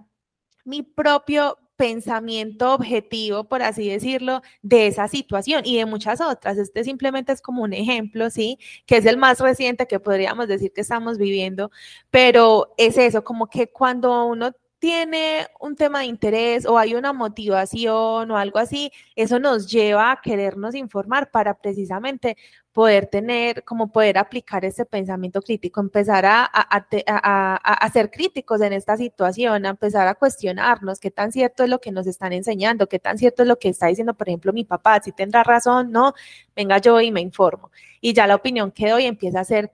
mi 0.65 0.83
propio 0.83 1.59
pensamiento 1.77 2.75
objetivo, 2.75 3.45
por 3.49 3.63
así 3.63 3.89
decirlo, 3.89 4.43
de 4.61 4.87
esa 4.87 5.09
situación 5.09 5.63
y 5.65 5.79
de 5.79 5.87
muchas 5.87 6.21
otras. 6.21 6.59
Este 6.59 6.85
simplemente 6.85 7.33
es 7.33 7.41
como 7.41 7.63
un 7.63 7.73
ejemplo, 7.73 8.29
¿sí? 8.29 8.59
Que 8.85 8.99
es 8.99 9.07
el 9.07 9.17
más 9.17 9.41
reciente 9.41 9.87
que 9.87 9.99
podríamos 9.99 10.47
decir 10.49 10.73
que 10.75 10.83
estamos 10.83 11.17
viviendo, 11.17 11.71
pero 12.11 12.75
es 12.77 12.99
eso, 12.99 13.25
como 13.25 13.49
que 13.49 13.69
cuando 13.73 14.27
uno 14.27 14.53
tiene 14.81 15.47
un 15.61 15.77
tema 15.77 16.01
de 16.01 16.07
interés 16.07 16.67
o 16.67 16.79
hay 16.79 16.95
una 16.95 17.13
motivación 17.13 18.31
o 18.31 18.37
algo 18.39 18.59
así, 18.59 18.91
eso 19.15 19.39
nos 19.39 19.71
lleva 19.71 20.11
a 20.11 20.21
querernos 20.23 20.75
informar 20.75 21.31
para 21.31 21.55
precisamente 21.55 22.37
poder 22.73 23.07
tener, 23.07 23.63
como 23.65 23.93
poder 23.93 24.17
aplicar 24.17 24.65
ese 24.65 24.87
pensamiento 24.87 25.43
crítico, 25.43 25.81
empezar 25.81 26.25
a, 26.25 26.45
a, 26.45 27.91
ser 27.93 28.11
críticos 28.11 28.63
en 28.63 28.73
esta 28.73 28.97
situación, 28.97 29.67
a 29.67 29.71
empezar 29.71 30.09
a 30.09 30.15
cuestionarnos 30.15 30.99
qué 30.99 31.11
tan 31.11 31.31
cierto 31.31 31.65
es 31.65 31.69
lo 31.69 31.81
que 31.81 31.93
nos 31.93 32.07
están 32.07 32.33
enseñando, 32.33 32.89
qué 32.89 32.99
tan 32.99 33.19
cierto 33.19 33.43
es 33.43 33.49
lo 33.49 33.59
que 33.59 33.69
está 33.69 33.89
diciendo, 33.89 34.15
por 34.15 34.29
ejemplo, 34.29 34.53
mi 34.53 34.65
papá, 34.65 35.01
si 35.03 35.13
tendrá 35.13 35.43
razón, 35.45 35.91
no, 35.93 36.15
venga 36.57 36.79
yo 36.79 37.01
y 37.03 37.11
me 37.13 37.21
informo. 37.21 37.71
Y 38.01 38.15
ya 38.15 38.27
la 38.27 38.37
opinión 38.37 38.71
que 38.71 38.89
doy 38.89 39.05
empieza 39.05 39.41
a 39.41 39.45
ser 39.45 39.73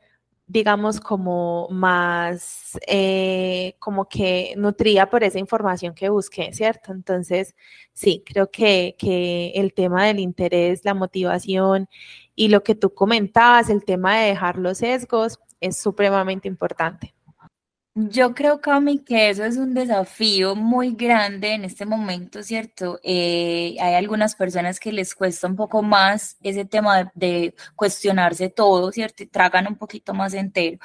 digamos, 0.49 1.01
como 1.01 1.69
más, 1.71 2.79
eh, 2.87 3.75
como 3.81 4.09
que 4.09 4.55
nutría 4.57 5.11
por 5.11 5.25
esa 5.25 5.39
información 5.41 5.95
que 5.95 6.09
busqué, 6.09 6.53
¿cierto? 6.53 6.93
Entonces, 6.93 7.57
sí, 7.93 8.23
creo 8.25 8.51
que, 8.51 8.95
que 8.99 9.53
el 9.57 9.75
tema 9.75 10.07
del 10.07 10.21
interés, 10.21 10.85
la 10.85 10.95
motivación 10.95 11.89
y 12.37 12.49
lo 12.49 12.63
que 12.63 12.77
tú 12.77 12.95
comentabas, 12.95 13.71
el 13.71 13.85
tema 13.85 14.19
de 14.19 14.29
dejar 14.29 14.57
los 14.59 14.79
sesgos, 14.79 15.41
es 15.61 15.79
supremamente 15.79 16.49
importante. 16.49 17.16
Yo 17.99 18.35
creo, 18.35 18.61
Cami, 18.61 18.99
que 18.99 19.31
eso 19.31 19.43
es 19.45 19.57
un 19.57 19.73
desafío 19.73 20.55
muy 20.55 20.93
grande 20.95 21.55
en 21.55 21.65
este 21.65 21.87
momento, 21.87 22.43
¿cierto? 22.43 23.01
Eh, 23.03 23.75
hay 23.81 23.95
algunas 23.95 24.35
personas 24.35 24.79
que 24.79 24.93
les 24.93 25.15
cuesta 25.15 25.47
un 25.47 25.57
poco 25.57 25.83
más 25.83 26.37
ese 26.43 26.67
tema 26.67 27.11
de, 27.15 27.55
cuestionarse 27.75 28.51
todo, 28.51 28.93
¿cierto? 28.93 29.23
Y 29.23 29.27
tragan 29.29 29.67
un 29.67 29.77
poquito 29.77 30.13
más 30.13 30.35
entero 30.35 30.79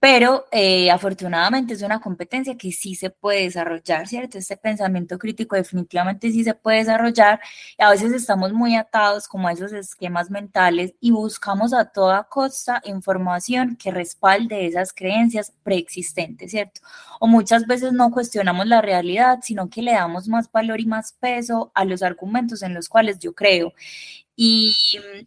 pero 0.00 0.46
eh, 0.52 0.90
afortunadamente 0.90 1.74
es 1.74 1.82
una 1.82 2.00
competencia 2.00 2.56
que 2.56 2.72
sí 2.72 2.94
se 2.94 3.10
puede 3.10 3.42
desarrollar, 3.42 4.06
¿cierto? 4.06 4.38
Este 4.38 4.56
pensamiento 4.56 5.18
crítico 5.18 5.56
definitivamente 5.56 6.30
sí 6.30 6.44
se 6.44 6.54
puede 6.54 6.78
desarrollar 6.78 7.40
a 7.78 7.90
veces 7.90 8.12
estamos 8.12 8.52
muy 8.52 8.76
atados 8.76 9.28
como 9.28 9.48
a 9.48 9.52
esos 9.52 9.72
esquemas 9.72 10.30
mentales 10.30 10.94
y 11.00 11.10
buscamos 11.10 11.72
a 11.72 11.86
toda 11.86 12.24
costa 12.24 12.82
información 12.84 13.76
que 13.76 13.90
respalde 13.90 14.66
esas 14.66 14.92
creencias 14.92 15.52
preexistentes, 15.62 16.50
¿cierto? 16.50 16.80
O 17.20 17.26
muchas 17.26 17.66
veces 17.66 17.92
no 17.92 18.10
cuestionamos 18.10 18.66
la 18.66 18.80
realidad, 18.82 19.38
sino 19.42 19.68
que 19.68 19.82
le 19.82 19.92
damos 19.92 20.28
más 20.28 20.50
valor 20.50 20.80
y 20.80 20.86
más 20.86 21.12
peso 21.12 21.72
a 21.74 21.84
los 21.84 22.02
argumentos 22.02 22.62
en 22.62 22.74
los 22.74 22.88
cuales 22.88 23.18
yo 23.18 23.34
creo. 23.34 23.72
Y, 24.40 24.72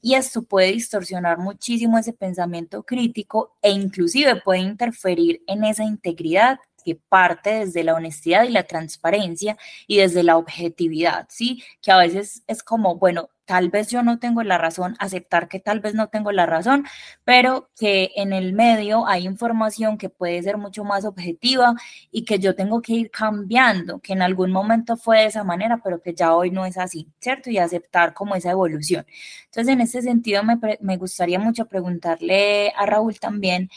esto 0.04 0.44
puede 0.44 0.72
distorsionar 0.72 1.38
muchísimo 1.38 1.98
ese 1.98 2.14
pensamiento 2.14 2.84
crítico 2.84 3.58
e 3.62 3.72
inclusive 3.72 4.38
puede 4.38 4.62
interferir 4.62 5.44
en 5.48 5.66
esa 5.66 5.84
integridad 5.84 6.60
que 6.86 6.96
parte 6.96 7.50
desde 7.50 7.84
la 7.84 7.94
honestidad 7.94 8.46
y 8.46 8.52
la 8.52 8.64
transparencia 8.64 9.58
y 9.86 9.98
desde 9.98 10.24
la 10.24 10.38
objetividad, 10.38 11.28
¿sí? 11.30 11.62
Que 11.82 11.92
a 11.92 11.98
veces 11.98 12.44
es 12.48 12.64
como, 12.64 12.96
bueno, 12.96 13.30
tal 13.46 13.70
vez 13.70 13.90
yo 13.90 14.04
no 14.04 14.20
tengo 14.20 14.44
la 14.44 14.58
razón, 14.58 14.96
aceptar 15.00 15.48
que 15.48 15.60
tal 15.60 15.80
vez 15.80 15.94
no 15.94 16.08
tengo 16.08 16.32
la 16.32 16.46
razón, 16.46 16.86
pero 17.26 17.70
que 17.78 18.12
en 18.16 18.34
el 18.34 18.54
medio 18.54 19.08
hay 19.08 19.26
información 19.26 19.98
que 19.98 20.10
puede 20.10 20.42
ser 20.44 20.58
mucho 20.58 20.84
más 20.84 21.06
objetiva 21.06 21.76
y 22.12 22.24
que 22.24 22.40
yo 22.40 22.56
tengo 22.56 22.82
que 22.82 22.94
ir 22.94 23.12
cambiando, 23.12 24.00
que 24.00 24.14
en 24.14 24.22
algún 24.22 24.52
momento 24.52 24.98
fue 24.98 25.20
de 25.20 25.26
esa 25.26 25.44
manera, 25.44 25.82
pero 25.84 26.02
que 26.02 26.14
ya 26.14 26.36
hoy 26.36 26.52
no 26.52 26.66
es 26.66 26.78
así, 26.78 27.08
¿cierto? 27.20 27.50
Y 27.50 27.58
aceptar 27.58 28.14
como 28.14 28.36
esa 28.36 28.52
evolución. 28.52 29.06
Entonces, 29.46 29.74
en 29.74 29.82
ese 29.82 30.02
sentido, 30.02 30.44
me, 30.44 30.58
me 30.82 30.98
gustaría 30.98 31.40
mucho 31.40 31.66
preguntarle 31.66 32.74
a 32.78 32.86
Raúl 32.86 33.20
también, 33.20 33.70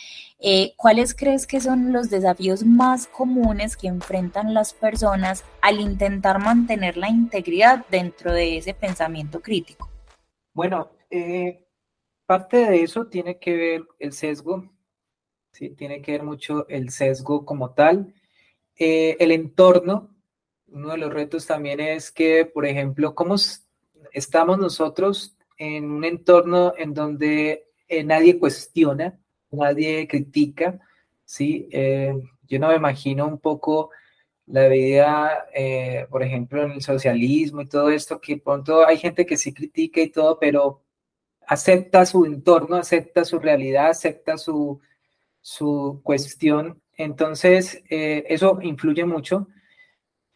eh, 0.47 0.75
¿cuáles 0.77 1.15
crees 1.15 1.47
que 1.47 1.61
son 1.61 1.93
los 1.93 2.11
desafíos 2.11 2.65
más 2.65 3.07
comunes 3.07 3.77
que 3.77 3.89
enfrentan 3.89 4.53
las 4.53 4.75
personas 4.75 5.45
al 5.63 5.81
intentar 5.81 6.39
mantener 6.39 6.97
la 6.97 7.09
integridad 7.09 7.87
dentro 7.91 8.33
de 8.33 8.59
ese 8.59 8.75
pensamiento 8.75 9.41
crítico? 9.41 9.54
Bueno, 10.53 10.93
eh, 11.11 11.65
parte 12.27 12.57
de 12.57 12.83
eso 12.83 13.07
tiene 13.07 13.39
que 13.39 13.57
ver 13.57 13.85
el 13.99 14.13
sesgo, 14.13 14.71
¿sí? 15.53 15.71
tiene 15.71 16.01
que 16.01 16.13
ver 16.13 16.23
mucho 16.23 16.67
el 16.69 16.91
sesgo 16.91 17.45
como 17.45 17.71
tal. 17.75 18.15
Eh, 18.77 19.17
el 19.21 19.33
entorno, 19.33 20.11
uno 20.69 20.91
de 20.91 20.99
los 20.99 21.13
retos 21.13 21.47
también 21.47 21.81
es 21.81 22.11
que, 22.11 22.47
por 22.47 22.67
ejemplo, 22.67 23.15
¿cómo 23.15 23.37
estamos 24.13 24.59
nosotros 24.59 25.37
en 25.57 25.91
un 25.91 26.05
entorno 26.05 26.75
en 26.77 26.95
donde 26.95 27.69
nadie 28.05 28.39
cuestiona? 28.39 29.19
nadie 29.55 30.07
critica, 30.09 30.79
¿sí? 31.25 31.69
Eh, 31.71 32.15
yo 32.47 32.59
no 32.59 32.69
me 32.69 32.77
imagino 32.77 33.27
un 33.27 33.39
poco 33.39 33.91
la 34.47 34.69
vida, 34.69 35.47
eh, 35.55 36.07
por 36.11 36.23
ejemplo, 36.23 36.63
en 36.63 36.73
el 36.73 36.83
socialismo 36.83 37.63
y 37.63 37.69
todo 37.69 37.91
esto, 37.91 38.21
que 38.21 38.39
pronto 38.39 38.87
hay 38.87 38.99
gente 38.99 39.27
que 39.27 39.37
sí 39.37 39.53
critica 39.55 40.01
y 40.01 40.11
todo, 40.11 40.39
pero 40.39 40.83
acepta 41.47 42.07
su 42.07 42.25
entorno, 42.27 42.77
acepta 42.77 43.25
su 43.25 43.39
realidad, 43.39 43.91
acepta 43.91 44.39
su, 44.39 44.81
su 45.41 46.01
cuestión. 46.03 46.81
Entonces, 46.97 47.83
eh, 47.91 48.25
eso 48.29 48.59
influye 48.63 49.05
mucho. 49.05 49.49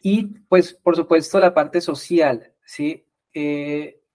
Y 0.01 0.25
pues, 0.49 0.73
por 0.73 0.95
supuesto, 0.95 1.39
la 1.39 1.53
parte 1.53 1.81
social, 1.81 2.53
¿sí? 2.65 3.05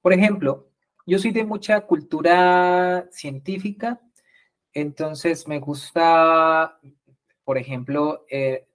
por 0.02 0.12
ejemplo, 0.12 0.68
yo 1.06 1.18
soy 1.18 1.32
de 1.32 1.44
mucha 1.44 1.82
cultura 1.82 3.06
científica, 3.10 4.00
entonces 4.72 5.46
me 5.46 5.60
gusta, 5.60 6.78
por 7.44 7.58
ejemplo, 7.58 8.24
eh, 8.30 8.66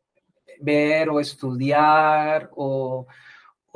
ver 0.60 1.10
o 1.10 1.20
estudiar 1.20 2.50
o, 2.56 3.08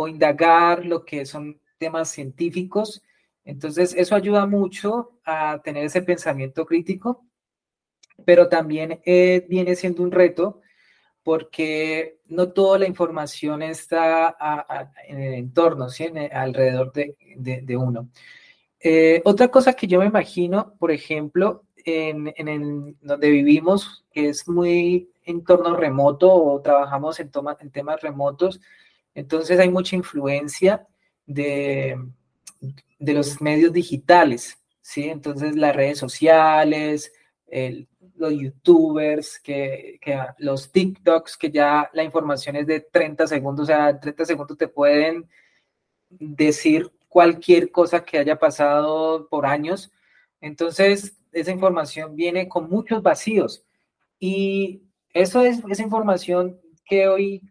indagar 0.08 0.86
lo 0.86 1.06
que 1.06 1.26
son 1.26 1.60
temas 1.78 2.10
científicos. 2.10 3.02
Entonces 3.46 3.94
eso 3.98 4.16
ayuda 4.16 4.46
mucho 4.46 5.20
a 5.26 5.62
tener 5.64 5.86
ese 5.86 6.02
pensamiento 6.02 6.66
crítico, 6.66 7.26
pero 8.26 8.50
también 8.50 9.02
eh, 9.06 9.46
viene 9.50 9.76
siendo 9.76 10.04
un 10.04 10.12
reto 10.12 10.62
porque 11.24 12.20
no 12.26 12.52
toda 12.52 12.80
la 12.80 12.88
información 12.88 13.62
está 13.62 14.36
en 15.08 15.20
el 15.22 15.34
entorno, 15.36 15.90
¿sí? 15.90 16.12
alrededor 16.32 16.92
de, 16.92 17.78
uno. 17.78 18.10
Eh, 18.80 19.22
otra 19.24 19.48
cosa 19.48 19.74
que 19.74 19.88
yo 19.88 20.00
me 20.00 20.06
imagino, 20.06 20.76
por 20.78 20.92
ejemplo, 20.92 21.64
en, 21.86 22.34
en 22.36 22.98
donde 23.02 23.30
vivimos, 23.30 24.06
que 24.12 24.30
es 24.30 24.48
muy 24.48 25.10
entorno 25.26 25.76
remoto 25.76 26.34
o 26.34 26.62
trabajamos 26.62 27.20
en, 27.20 27.32
en 27.60 27.72
temas 27.72 28.02
remotos, 28.02 28.60
entonces 29.16 29.60
hay 29.60 29.70
mucha 29.70 29.96
influencia 29.96 30.88
de, 31.26 31.98
de 33.00 33.14
los 33.14 33.42
medios 33.42 33.72
digitales, 33.72 34.58
¿sí? 34.82 35.10
Entonces 35.10 35.56
las 35.56 35.76
redes 35.76 35.98
sociales, 36.00 37.12
los 38.16 38.34
youtubers, 38.34 39.40
que, 39.40 40.00
que, 40.02 40.20
los 40.40 40.72
TikToks, 40.72 41.38
que 41.38 41.52
ya 41.52 41.90
la 41.94 42.04
información 42.04 42.56
es 42.56 42.68
de 42.68 42.80
30 42.80 43.28
segundos, 43.28 43.64
o 43.64 43.68
sea, 43.68 44.00
30 44.00 44.26
segundos 44.26 44.58
te 44.58 44.68
pueden 44.68 45.30
decir 46.10 46.92
cualquier 47.10 47.72
cosa 47.72 48.04
que 48.04 48.18
haya 48.18 48.40
pasado 48.40 49.28
por 49.30 49.46
años. 49.46 49.92
Entonces, 50.42 51.16
esa 51.34 51.52
información 51.52 52.16
viene 52.16 52.48
con 52.48 52.70
muchos 52.70 53.02
vacíos. 53.02 53.66
Y 54.20 54.84
eso 55.14 55.42
es 55.42 55.62
esa 55.70 55.84
información 55.84 56.60
que 56.86 57.08
hoy 57.08 57.42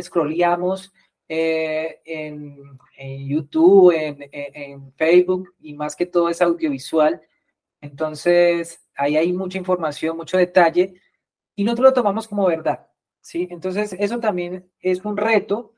scrolleamos 0.00 0.92
eh, 1.28 2.00
en, 2.04 2.78
YouTube, 3.28 3.92
en, 3.92 4.92
Facebook 4.94 5.54
y 5.60 5.74
más 5.74 5.94
que 5.94 6.06
todo 6.06 6.28
es 6.28 6.42
audiovisual. 6.42 7.20
Entonces, 7.80 8.84
ahí 8.96 9.16
hay 9.16 9.32
mucha 9.32 9.58
información, 9.58 10.16
mucho 10.16 10.36
detalle 10.36 11.00
y 11.54 11.64
nosotros 11.64 11.90
lo 11.90 11.94
tomamos 11.94 12.26
como 12.26 12.46
verdad. 12.46 12.86
¿sí? 13.20 13.46
Entonces, 13.50 13.94
eso 13.98 14.18
también 14.20 14.68
es 14.80 15.04
un 15.04 15.16
reto 15.16 15.74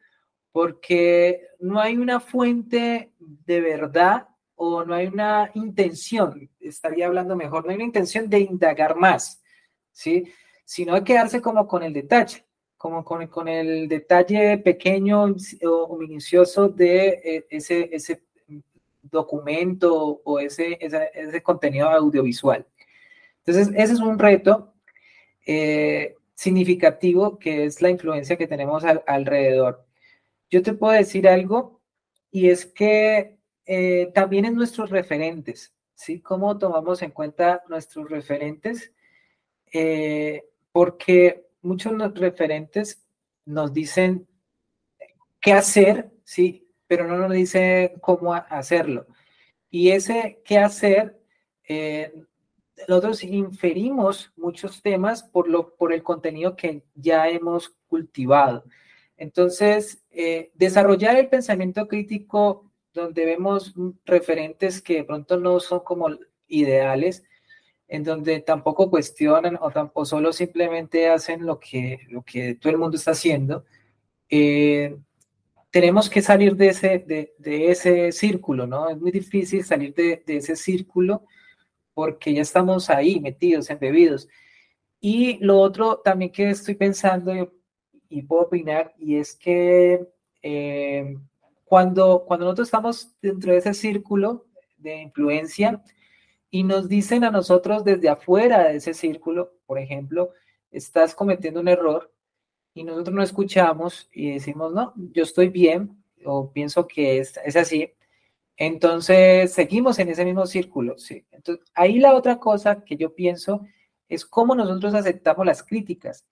porque 0.53 1.47
no 1.59 1.81
hay 1.81 1.97
una 1.97 2.21
fuente 2.21 3.13
de 3.19 3.61
verdad 3.61 4.30
o 4.63 4.85
no 4.85 4.95
hay 4.95 5.07
una 5.07 5.51
intención, 5.55 6.51
estaría 6.61 7.07
hablando 7.07 7.35
mejor, 7.35 7.65
no 7.65 7.71
hay 7.71 7.77
una 7.77 7.87
intención 7.87 8.29
de 8.29 8.41
indagar 8.41 8.95
más, 8.95 9.43
¿sí? 9.91 10.31
Sino 10.67 10.95
de 10.95 11.03
quedarse 11.03 11.41
como 11.41 11.67
con 11.67 11.83
el 11.83 11.95
detalle, 11.95 12.45
como 12.77 13.03
con, 13.03 13.27
con 13.29 13.49
el 13.49 13.89
detalle 13.89 14.59
pequeño 14.59 15.35
o 15.65 15.97
minucioso 15.97 16.69
de 16.69 17.09
eh, 17.25 17.47
ese, 17.49 17.89
ese 17.91 18.23
documento 19.01 20.21
o 20.23 20.39
ese, 20.39 20.77
ese, 20.79 21.43
contenido 21.43 21.89
audiovisual. 21.89 22.67
Entonces, 23.39 23.75
ese 23.75 23.95
es 23.95 24.01
un 24.01 24.19
reto 24.19 24.75
eh, 25.47 26.17
significativo 26.35 27.39
que 27.39 27.65
es 27.65 27.81
la 27.81 27.89
influencia 27.89 28.37
que 28.37 28.47
tenemos 28.47 28.85
alrededor. 29.07 29.87
Yo 30.51 30.61
te 30.61 30.75
puedo 30.75 30.93
decir 30.93 31.27
algo 31.27 31.81
y 32.31 32.51
es 32.51 32.67
que 32.67 33.40
eh, 33.73 34.11
también 34.13 34.47
en 34.47 34.57
nuestros 34.57 34.91
referentes, 34.91 35.73
¿sí? 35.95 36.21
¿Cómo 36.21 36.59
tomamos 36.59 37.03
en 37.03 37.13
cuenta 37.13 37.63
nuestros 37.69 38.11
referentes? 38.11 38.93
Eh, 39.73 40.43
porque 40.73 41.47
muchos 41.63 41.93
referentes 42.15 43.07
nos 43.45 43.73
dicen 43.73 44.27
qué 45.41 45.53
hacer, 45.53 46.11
¿sí? 46.25 46.67
Pero 46.89 47.07
no 47.07 47.17
nos 47.17 47.31
dicen 47.31 47.93
cómo 48.01 48.35
hacerlo. 48.35 49.07
Y 49.71 49.91
ese 49.91 50.41
qué 50.45 50.59
hacer, 50.59 51.21
eh, 51.63 52.13
nosotros 52.89 53.23
inferimos 53.23 54.33
muchos 54.37 54.83
temas 54.83 55.23
por, 55.23 55.49
lo, 55.49 55.77
por 55.77 55.93
el 55.93 56.03
contenido 56.03 56.57
que 56.57 56.83
ya 56.97 57.29
hemos 57.29 57.69
cultivado. 57.87 58.65
Entonces, 59.17 60.03
desarrollar 60.55 61.15
el 61.15 61.29
pensamiento 61.29 61.87
crítico 61.87 62.70
donde 62.93 63.25
vemos 63.25 63.75
referentes 64.05 64.83
que 64.83 64.97
de 64.97 65.05
pronto 65.05 65.37
no 65.37 65.61
son 65.61 65.81
como 65.81 66.09
ideales, 66.49 67.25
en 67.89 68.05
donde 68.05 68.41
tampoco 68.41 68.91
cuestionan 68.91 69.59
o, 69.61 69.71
tampoco, 69.71 70.05
solo 70.05 70.33
simplemente 70.33 71.09
hacen 71.09 71.45
lo 71.45 71.59
que, 71.59 72.01
lo 72.09 72.23
que 72.23 72.55
todo 72.55 72.73
el 72.73 72.79
mundo 72.79 72.97
está 72.97 73.13
haciendo, 73.13 73.65
eh, 74.29 74.97
tenemos 75.71 76.11
que 76.11 76.23
salir 76.23 76.57
de 76.57 76.69
ese, 76.69 76.99
de, 77.01 77.35
de, 77.39 77.71
ese 77.71 78.13
círculo, 78.13 78.67
¿no? 78.67 78.89
Es 78.89 79.01
muy 79.01 79.11
difícil 79.11 79.65
salir 79.65 79.95
de, 79.95 80.23
ese 80.27 80.57
círculo 80.57 81.25
porque 81.95 82.35
ya 82.35 82.43
estamos 82.43 82.91
ahí 82.91 83.21
metidos, 83.21 83.71
embebidos. 83.71 84.29
Y 85.01 85.39
lo 85.39 85.59
otro 85.59 85.99
también 85.99 86.33
que 86.33 86.51
estoy 86.51 86.75
pensando 86.75 87.35
y, 87.35 87.49
y 88.09 88.23
puedo 88.23 88.43
opinar, 88.43 88.95
y 88.99 89.17
es 89.17 89.35
que 89.37 90.07
eh, 90.43 91.17
cuando, 91.71 92.25
cuando 92.27 92.47
nosotros 92.47 92.67
estamos 92.67 93.15
dentro 93.23 93.53
de 93.53 93.59
ese 93.59 93.75
círculo 93.75 94.49
de 94.77 95.03
influencia 95.03 95.81
y 96.51 96.65
nos 96.65 96.89
dicen 96.89 97.23
a 97.23 97.31
nosotros 97.31 97.85
desde 97.85 98.09
afuera 98.09 98.65
de 98.65 98.79
ese 98.79 98.93
círculo, 98.93 99.53
por 99.67 99.79
ejemplo, 99.79 100.33
estás 100.73 101.15
cometiendo 101.15 101.61
un 101.61 101.69
error 101.69 102.13
y 102.75 102.83
nosotros 102.83 103.15
no 103.15 103.23
escuchamos 103.23 104.09
y 104.13 104.33
decimos, 104.33 104.73
no, 104.73 104.93
yo 104.97 105.23
estoy 105.23 105.49
bien 105.49 106.03
o 106.25 106.51
pienso 106.51 106.89
que 106.89 107.19
es, 107.19 107.39
es 107.45 107.55
así, 107.55 107.93
entonces 108.57 109.53
seguimos 109.53 110.01
en 110.01 110.09
ese 110.09 110.25
mismo 110.25 110.47
círculo. 110.47 110.99
¿sí? 110.99 111.25
Entonces, 111.31 111.65
ahí 111.75 112.01
la 112.01 112.17
otra 112.17 112.41
cosa 112.41 112.83
que 112.83 112.97
yo 112.97 113.15
pienso 113.15 113.65
es 114.09 114.27
cómo 114.27 114.57
nosotros 114.57 114.93
aceptamos 114.93 115.47
las 115.47 115.63
críticas. 115.63 116.27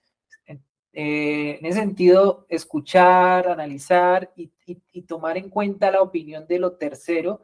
Eh, 0.92 1.59
en 1.59 1.66
ese 1.66 1.81
sentido, 1.81 2.46
escuchar, 2.48 3.48
analizar 3.48 4.33
y, 4.37 4.51
tomar 5.03 5.38
en 5.38 5.48
cuenta 5.48 5.90
la 5.90 6.03
opinión 6.03 6.46
de 6.46 6.59
lo 6.59 6.72
tercero 6.72 7.42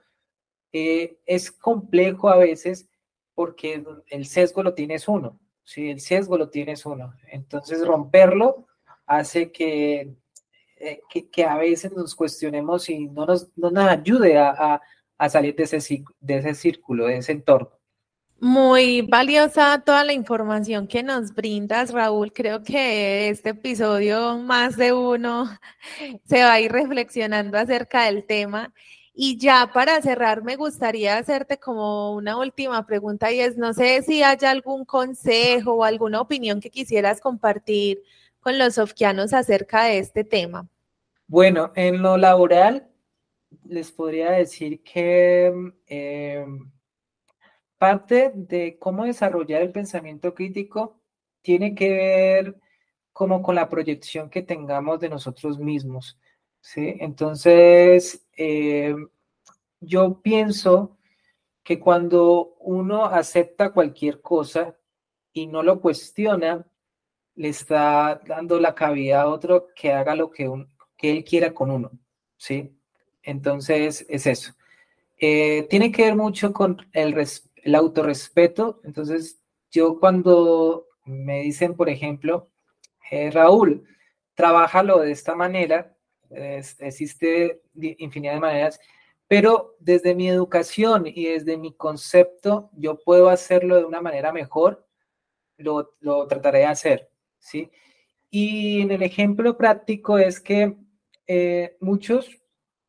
eh, 0.73 1.19
es 1.25 1.51
complejo 1.51 2.29
a 2.29 2.37
veces 2.37 2.89
porque 3.35 3.85
el 4.09 4.27
sesgo 4.27 4.63
lo 4.63 4.75
tienes 4.75 5.09
uno, 5.09 5.39
¿sí? 5.63 5.91
El 5.91 6.01
sesgo 6.01 6.37
lo 6.37 6.51
tienes 6.51 6.85
uno. 6.85 7.15
Entonces, 7.29 7.87
romperlo 7.87 8.67
hace 9.07 9.53
que, 9.53 10.15
eh, 10.77 11.01
que, 11.31 11.45
a 11.45 11.57
veces 11.57 11.93
nos 11.93 12.15
cuestionemos 12.15 12.89
y 12.89 13.09
no 13.09 13.25
nos, 13.27 13.49
no 13.57 13.71
nos 13.71 13.89
ayude 13.89 14.37
a, 14.39 14.81
a 15.19 15.29
salir 15.29 15.55
de 15.57 15.65
ese, 15.65 16.05
de 16.21 16.37
ese 16.37 16.55
círculo, 16.55 17.07
de 17.07 17.19
ese 17.19 17.33
entorno. 17.33 17.71
Muy 18.41 19.03
valiosa 19.03 19.83
toda 19.85 20.05
la 20.05 20.13
información 20.13 20.87
que 20.87 21.03
nos 21.03 21.35
brindas, 21.35 21.93
Raúl. 21.93 22.33
Creo 22.33 22.63
que 22.63 23.29
este 23.29 23.51
episodio 23.51 24.39
más 24.39 24.77
de 24.77 24.93
uno 24.93 25.49
se 26.25 26.43
va 26.43 26.55
a 26.55 26.61
ir 26.61 26.71
reflexionando 26.71 27.57
acerca 27.57 28.05
del 28.05 28.25
tema. 28.25 28.73
Y 29.15 29.39
ya 29.39 29.71
para 29.73 30.03
cerrar, 30.03 30.43
me 30.43 30.57
gustaría 30.57 31.17
hacerte 31.17 31.57
como 31.59 32.15
una 32.15 32.37
última 32.37 32.85
pregunta 32.85 33.31
y 33.31 33.39
es, 33.39 33.57
no 33.57 33.73
sé 33.73 34.03
si 34.03 34.25
hay 34.25 34.37
algún 34.43 34.85
consejo 34.85 35.75
o 35.75 35.85
alguna 35.85 36.21
opinión 36.21 36.61
que 36.61 36.69
quisieras 36.69 37.21
compartir 37.21 38.03
con 38.41 38.59
los 38.59 38.75
sofquianos 38.75 39.33
acerca 39.33 39.85
de 39.85 39.99
este 39.99 40.25
tema. 40.25 40.69
Bueno, 41.29 41.73
en 41.77 42.03
lo 42.03 42.17
laboral, 42.17 42.89
les 43.65 43.93
podría 43.93 44.33
decir 44.33 44.83
que 44.83 45.47
em, 45.87 46.71
parte 47.79 48.33
de 48.35 48.79
cómo 48.79 49.05
desarrollar 49.05 49.63
el 49.63 49.73
pensamiento 49.73 50.35
crítico 50.35 51.01
tiene 51.43 51.75
que 51.75 51.91
ver 51.91 52.57
como 53.13 53.43
con 53.43 53.55
la 53.55 53.69
proyección 53.69 54.31
que 54.31 54.43
tengamos 54.43 55.01
de 55.01 55.09
nosotros 55.09 55.59
mismos. 55.59 56.19
¿sí? 56.61 56.97
Entonces, 57.01 58.27
em, 58.37 59.09
yo 59.81 60.21
pienso 60.23 60.97
que 61.63 61.79
cuando 61.81 62.57
uno 62.61 63.07
acepta 63.07 63.73
cualquier 63.73 64.21
cosa 64.21 64.77
y 65.33 65.47
no 65.47 65.63
lo 65.63 65.81
cuestiona, 65.81 66.67
le 67.37 67.49
está 67.49 68.21
dando 68.27 68.61
la 68.61 68.75
cabida 68.75 69.23
a 69.23 69.29
otro 69.29 69.69
que 69.75 69.93
haga 69.93 70.15
lo 70.15 70.31
que, 70.31 70.51
que 70.97 71.11
él 71.13 71.25
quiera 71.25 71.55
con 71.55 71.71
uno, 71.71 71.91
¿sí? 72.37 72.77
Entonces, 73.23 74.07
es 74.09 74.27
eso. 74.27 74.55
Eh, 75.19 75.67
tiene 75.71 75.93
que 75.93 76.05
ver 76.05 76.17
mucho 76.17 76.53
con 76.53 76.87
el, 76.93 77.15
el 77.65 77.75
autorrespeto. 77.75 78.81
Entonces, 78.85 79.43
yo 79.71 79.99
cuando 79.99 80.87
me 81.05 81.41
dicen, 81.41 81.75
por 81.75 81.89
ejemplo, 81.89 82.51
eh, 83.11 83.31
Raúl, 83.31 83.87
trabájalo 84.35 85.01
de 85.01 85.13
esta 85.13 85.35
manera, 85.35 85.97
existe 86.31 87.63
infinidad 87.75 88.35
de 88.35 88.41
maneras, 88.41 88.81
pero 89.29 89.77
desde 89.79 90.15
mi 90.15 90.29
educación 90.29 91.05
y 91.07 91.27
desde 91.27 91.57
mi 91.57 91.73
concepto, 91.75 92.71
yo 92.75 92.99
puedo 92.99 93.29
hacerlo 93.29 93.77
de 93.77 93.85
una 93.85 94.01
manera 94.01 94.33
mejor, 94.33 94.87
lo, 95.57 95.95
lo 96.01 96.27
trataré 96.27 96.61
de 96.61 96.67
hacer, 96.67 97.11
¿sí? 97.39 97.71
Y 98.31 98.81
en 98.81 98.91
el 98.91 99.03
ejemplo 99.03 99.57
práctico 99.57 100.19
es 100.19 100.41
que 100.41 100.77
eh, 101.27 101.77
muchos 101.81 102.29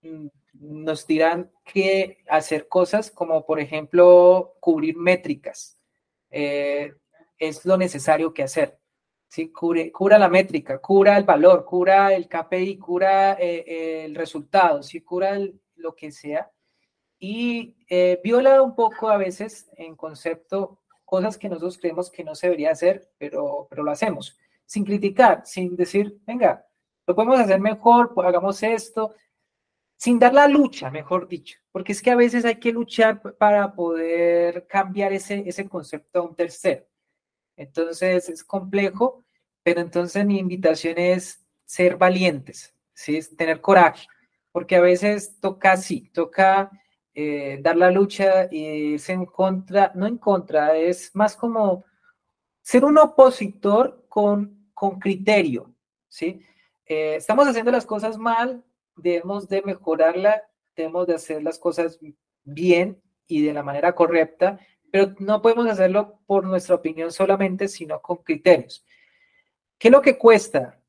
mm, 0.01 0.27
nos 0.53 1.05
dirán 1.05 1.51
que 1.65 2.23
hacer 2.29 2.67
cosas 2.67 3.11
como, 3.11 3.45
por 3.45 3.59
ejemplo, 3.59 4.55
cubrir 4.59 4.95
métricas 4.95 5.77
eh, 6.29 6.93
es 7.37 7.65
lo 7.65 7.75
necesario 7.75 8.33
que 8.33 8.43
hacer. 8.43 8.79
¿sí? 9.27 9.51
cura 9.51 10.17
la 10.17 10.29
métrica, 10.29 10.79
cura 10.79 11.17
el 11.17 11.25
valor, 11.25 11.65
cura 11.65 12.13
el 12.13 12.29
KPI, 12.29 12.77
cura 12.77 13.33
eh, 13.33 14.05
el 14.05 14.15
resultado, 14.15 14.81
¿sí? 14.81 15.01
cura 15.01 15.37
lo 15.75 15.95
que 15.95 16.11
sea. 16.11 16.49
Y 17.19 17.75
eh, 17.89 18.19
viola 18.23 18.61
un 18.61 18.75
poco 18.75 19.09
a 19.09 19.17
veces 19.17 19.69
en 19.75 19.95
concepto 19.95 20.79
cosas 21.03 21.37
que 21.37 21.49
nosotros 21.49 21.77
creemos 21.77 22.09
que 22.09 22.23
no 22.23 22.35
se 22.35 22.47
debería 22.47 22.71
hacer, 22.71 23.09
pero, 23.17 23.67
pero 23.69 23.83
lo 23.83 23.91
hacemos, 23.91 24.37
sin 24.65 24.85
criticar, 24.85 25.41
sin 25.45 25.75
decir, 25.75 26.17
venga, 26.25 26.65
lo 27.05 27.15
podemos 27.15 27.39
hacer 27.39 27.59
mejor, 27.59 28.13
pues 28.13 28.27
hagamos 28.27 28.61
esto, 28.63 29.13
sin 29.97 30.19
dar 30.19 30.33
la 30.33 30.47
lucha, 30.47 30.91
mejor 30.91 31.27
dicho, 31.27 31.57
porque 31.71 31.93
es 31.93 32.01
que 32.01 32.11
a 32.11 32.15
veces 32.15 32.45
hay 32.45 32.59
que 32.59 32.71
luchar 32.71 33.21
para 33.37 33.73
poder 33.73 34.67
cambiar 34.67 35.13
ese, 35.13 35.43
ese 35.47 35.67
concepto 35.67 36.19
a 36.19 36.23
un 36.23 36.35
tercero. 36.35 36.85
Entonces 37.55 38.29
es 38.29 38.43
complejo, 38.43 39.23
pero 39.63 39.81
entonces 39.81 40.25
mi 40.25 40.37
invitación 40.37 40.97
es 40.97 41.45
ser 41.65 41.97
valientes, 41.97 42.75
¿sí? 42.93 43.19
tener 43.35 43.61
coraje, 43.61 44.07
porque 44.51 44.75
a 44.75 44.81
veces 44.81 45.39
toca 45.39 45.73
así, 45.73 46.09
toca 46.13 46.69
eh, 47.13 47.59
dar 47.61 47.77
la 47.77 47.91
lucha 47.91 48.47
y 48.51 48.93
irse 48.93 49.13
en 49.13 49.25
contra, 49.25 49.91
no 49.95 50.05
en 50.05 50.17
contra, 50.17 50.75
es 50.75 51.15
más 51.15 51.35
como 51.35 51.85
ser 52.61 52.83
un 52.83 52.97
opositor 52.97 54.05
con, 54.09 54.69
con 54.73 54.99
criterio, 54.99 55.73
¿sí? 56.07 56.41
Eh, 56.85 57.15
estamos 57.15 57.47
haciendo 57.47 57.71
las 57.71 57.85
cosas 57.85 58.17
mal, 58.17 58.63
debemos 58.95 59.47
de 59.47 59.61
mejorarla, 59.61 60.43
debemos 60.75 61.07
de 61.07 61.15
hacer 61.15 61.43
las 61.43 61.59
cosas 61.59 61.99
bien 62.43 63.01
y 63.27 63.43
de 63.43 63.53
la 63.53 63.63
manera 63.63 63.93
correcta, 63.95 64.59
pero 64.91 65.13
no 65.19 65.41
podemos 65.41 65.67
hacerlo 65.67 66.19
por 66.25 66.45
nuestra 66.45 66.75
opinión 66.75 67.11
solamente, 67.11 67.67
sino 67.67 68.01
con 68.01 68.17
criterios. 68.17 68.85
¿Qué 69.77 69.89
es 69.89 69.91
lo 69.91 70.01
que 70.01 70.17
cuesta? 70.17 70.79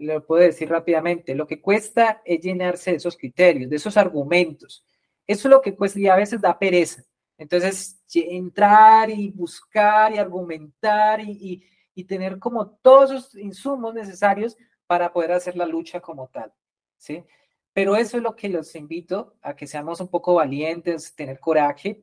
le 0.00 0.20
puedo 0.22 0.42
decir 0.42 0.68
rápidamente, 0.68 1.34
lo 1.34 1.46
que 1.46 1.60
cuesta 1.60 2.20
es 2.24 2.40
llenarse 2.40 2.90
de 2.90 2.96
esos 2.96 3.16
criterios, 3.16 3.70
de 3.70 3.76
esos 3.76 3.96
argumentos. 3.96 4.84
Eso 5.24 5.48
es 5.48 5.50
lo 5.50 5.60
que 5.62 5.76
cuesta 5.76 6.00
y 6.00 6.08
a 6.08 6.16
veces 6.16 6.40
da 6.40 6.58
pereza. 6.58 7.04
Entonces, 7.38 8.02
entrar 8.12 9.10
y 9.10 9.30
buscar 9.30 10.12
y 10.12 10.18
argumentar 10.18 11.20
y, 11.20 11.62
y 11.94 12.04
tener 12.04 12.38
como 12.38 12.70
todos 12.82 13.12
los 13.12 13.34
insumos 13.36 13.94
necesarios 13.94 14.56
para 14.86 15.12
poder 15.12 15.32
hacer 15.32 15.56
la 15.56 15.66
lucha 15.66 16.00
como 16.00 16.28
tal, 16.28 16.52
¿sí? 16.98 17.24
Pero 17.72 17.96
eso 17.96 18.16
es 18.16 18.22
lo 18.22 18.36
que 18.36 18.48
los 18.48 18.74
invito 18.74 19.34
a 19.42 19.54
que 19.54 19.66
seamos 19.66 20.00
un 20.00 20.08
poco 20.08 20.34
valientes, 20.34 21.14
tener 21.14 21.40
coraje 21.40 22.02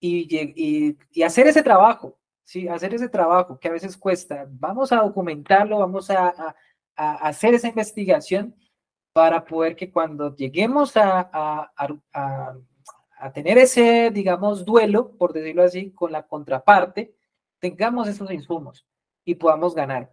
y, 0.00 0.96
y, 1.14 1.22
hacer 1.22 1.46
ese 1.46 1.62
trabajo, 1.62 2.18
¿sí? 2.44 2.68
Hacer 2.68 2.94
ese 2.94 3.08
trabajo 3.08 3.58
que 3.58 3.68
a 3.68 3.72
veces 3.72 3.96
cuesta. 3.96 4.46
Vamos 4.50 4.92
a 4.92 4.96
documentarlo, 4.96 5.78
vamos 5.78 6.10
a, 6.10 6.28
a, 6.28 6.56
a 6.96 7.12
hacer 7.28 7.54
esa 7.54 7.68
investigación 7.68 8.56
para 9.12 9.44
poder 9.44 9.76
que 9.76 9.92
cuando 9.92 10.34
lleguemos 10.34 10.96
a, 10.96 11.30
a, 11.32 11.72
a, 13.18 13.32
tener 13.32 13.58
ese, 13.58 14.10
digamos, 14.10 14.64
duelo, 14.64 15.16
por 15.16 15.32
decirlo 15.32 15.62
así, 15.62 15.92
con 15.92 16.12
la 16.12 16.26
contraparte, 16.26 17.14
tengamos 17.60 18.08
esos 18.08 18.30
insumos 18.32 18.86
y 19.24 19.36
podamos 19.36 19.74
ganar. 19.74 20.12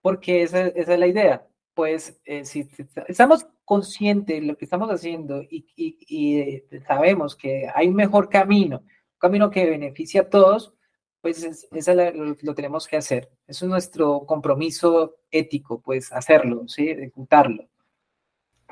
Porque 0.00 0.42
esa, 0.42 0.68
esa 0.68 0.94
es 0.94 0.98
la 0.98 1.06
idea 1.06 1.48
pues 1.78 2.20
eh, 2.24 2.44
si 2.44 2.68
estamos 3.06 3.46
conscientes 3.68 4.40
de 4.40 4.46
lo 4.46 4.56
que 4.56 4.64
estamos 4.64 4.88
haciendo 4.90 5.42
y, 5.42 5.66
y, 5.76 6.62
sabemos 6.86 7.36
que 7.36 7.68
hay 7.74 7.86
un 7.88 7.96
mejor 7.96 8.30
camino, 8.30 8.78
un 8.78 9.18
camino 9.18 9.50
que 9.50 9.68
beneficia 9.68 10.22
a 10.22 10.30
todos, 10.30 10.72
pues 11.20 11.44
eso 11.44 11.94
lo, 11.94 12.54
tenemos 12.54 12.88
que 12.88 12.96
hacer. 12.96 13.28
Eso 13.46 13.66
es 13.66 13.70
nuestro 13.70 14.24
compromiso 14.24 15.16
ético, 15.30 15.82
pues 15.82 16.10
hacerlo, 16.12 16.66
¿sí? 16.66 16.88
ejecutarlo. 16.88 17.68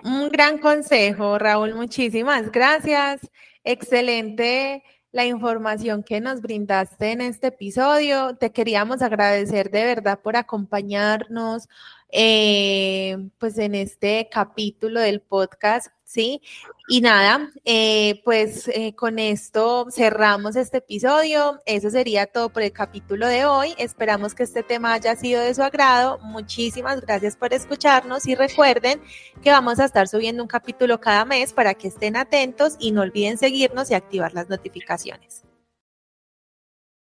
Un 0.03 0.31
gran 0.31 0.57
consejo, 0.57 1.39
Raúl, 1.39 1.75
muchísimas 1.75 2.51
gracias. 2.51 3.21
Excelente 3.65 4.83
la 5.13 5.27
información 5.27 6.03
que 6.03 6.23
nos 6.23 6.41
brindaste 6.41 7.13
en 7.13 7.21
este 7.21 7.49
episodio. 7.49 8.35
Te 8.37 8.51
queríamos 8.51 9.03
agradecer 9.03 9.71
de 9.71 9.85
verdad 9.85 10.21
por 10.21 10.37
acompañarnos, 10.37 11.69
eh, 12.11 13.17
pues 13.39 13.59
en 13.59 13.75
este 13.75 14.29
capítulo 14.31 15.01
del 15.01 15.21
podcast, 15.21 15.89
¿sí? 16.05 16.41
Y 16.89 17.01
nada, 17.01 17.51
eh, 17.65 18.23
pues 18.25 18.69
eh, 18.69 18.95
con 18.95 19.19
esto 19.19 19.87
cerramos 19.91 20.57
este 20.57 20.79
episodio. 20.79 21.61
Eso 21.67 21.91
sería 21.91 22.27
todo 22.27 22.51
por 22.51 22.63
el 22.63 22.73
capítulo 22.73 23.27
de 23.27 23.45
hoy. 23.45 23.75
Esperamos 23.79 24.35
que 24.35 24.45
este 24.45 24.63
tema 24.63 24.93
haya 24.93 25.17
sido 25.17 25.43
de 25.43 25.55
su 25.55 25.63
agrado. 25.63 26.19
Muchísimas 26.21 27.01
gracias 27.01 27.37
por 27.37 27.53
escucharnos 27.53 28.27
y 28.27 28.35
recuerden 28.35 29.01
que 29.43 29.51
vamos 29.51 29.81
a 29.81 29.85
estar 29.87 30.07
subiendo 30.09 30.43
un 30.43 30.49
capítulo 30.49 31.01
cada 31.01 31.25
mes 31.25 31.53
para 31.53 31.75
que 31.75 31.89
estén 31.89 32.17
atentos 32.17 32.77
y 32.79 32.93
no 32.93 33.03
olviden 33.03 33.39
seguirnos 33.39 33.91
y 33.91 33.95
activar 33.95 34.33
las 34.33 34.49
notificaciones. 34.49 35.46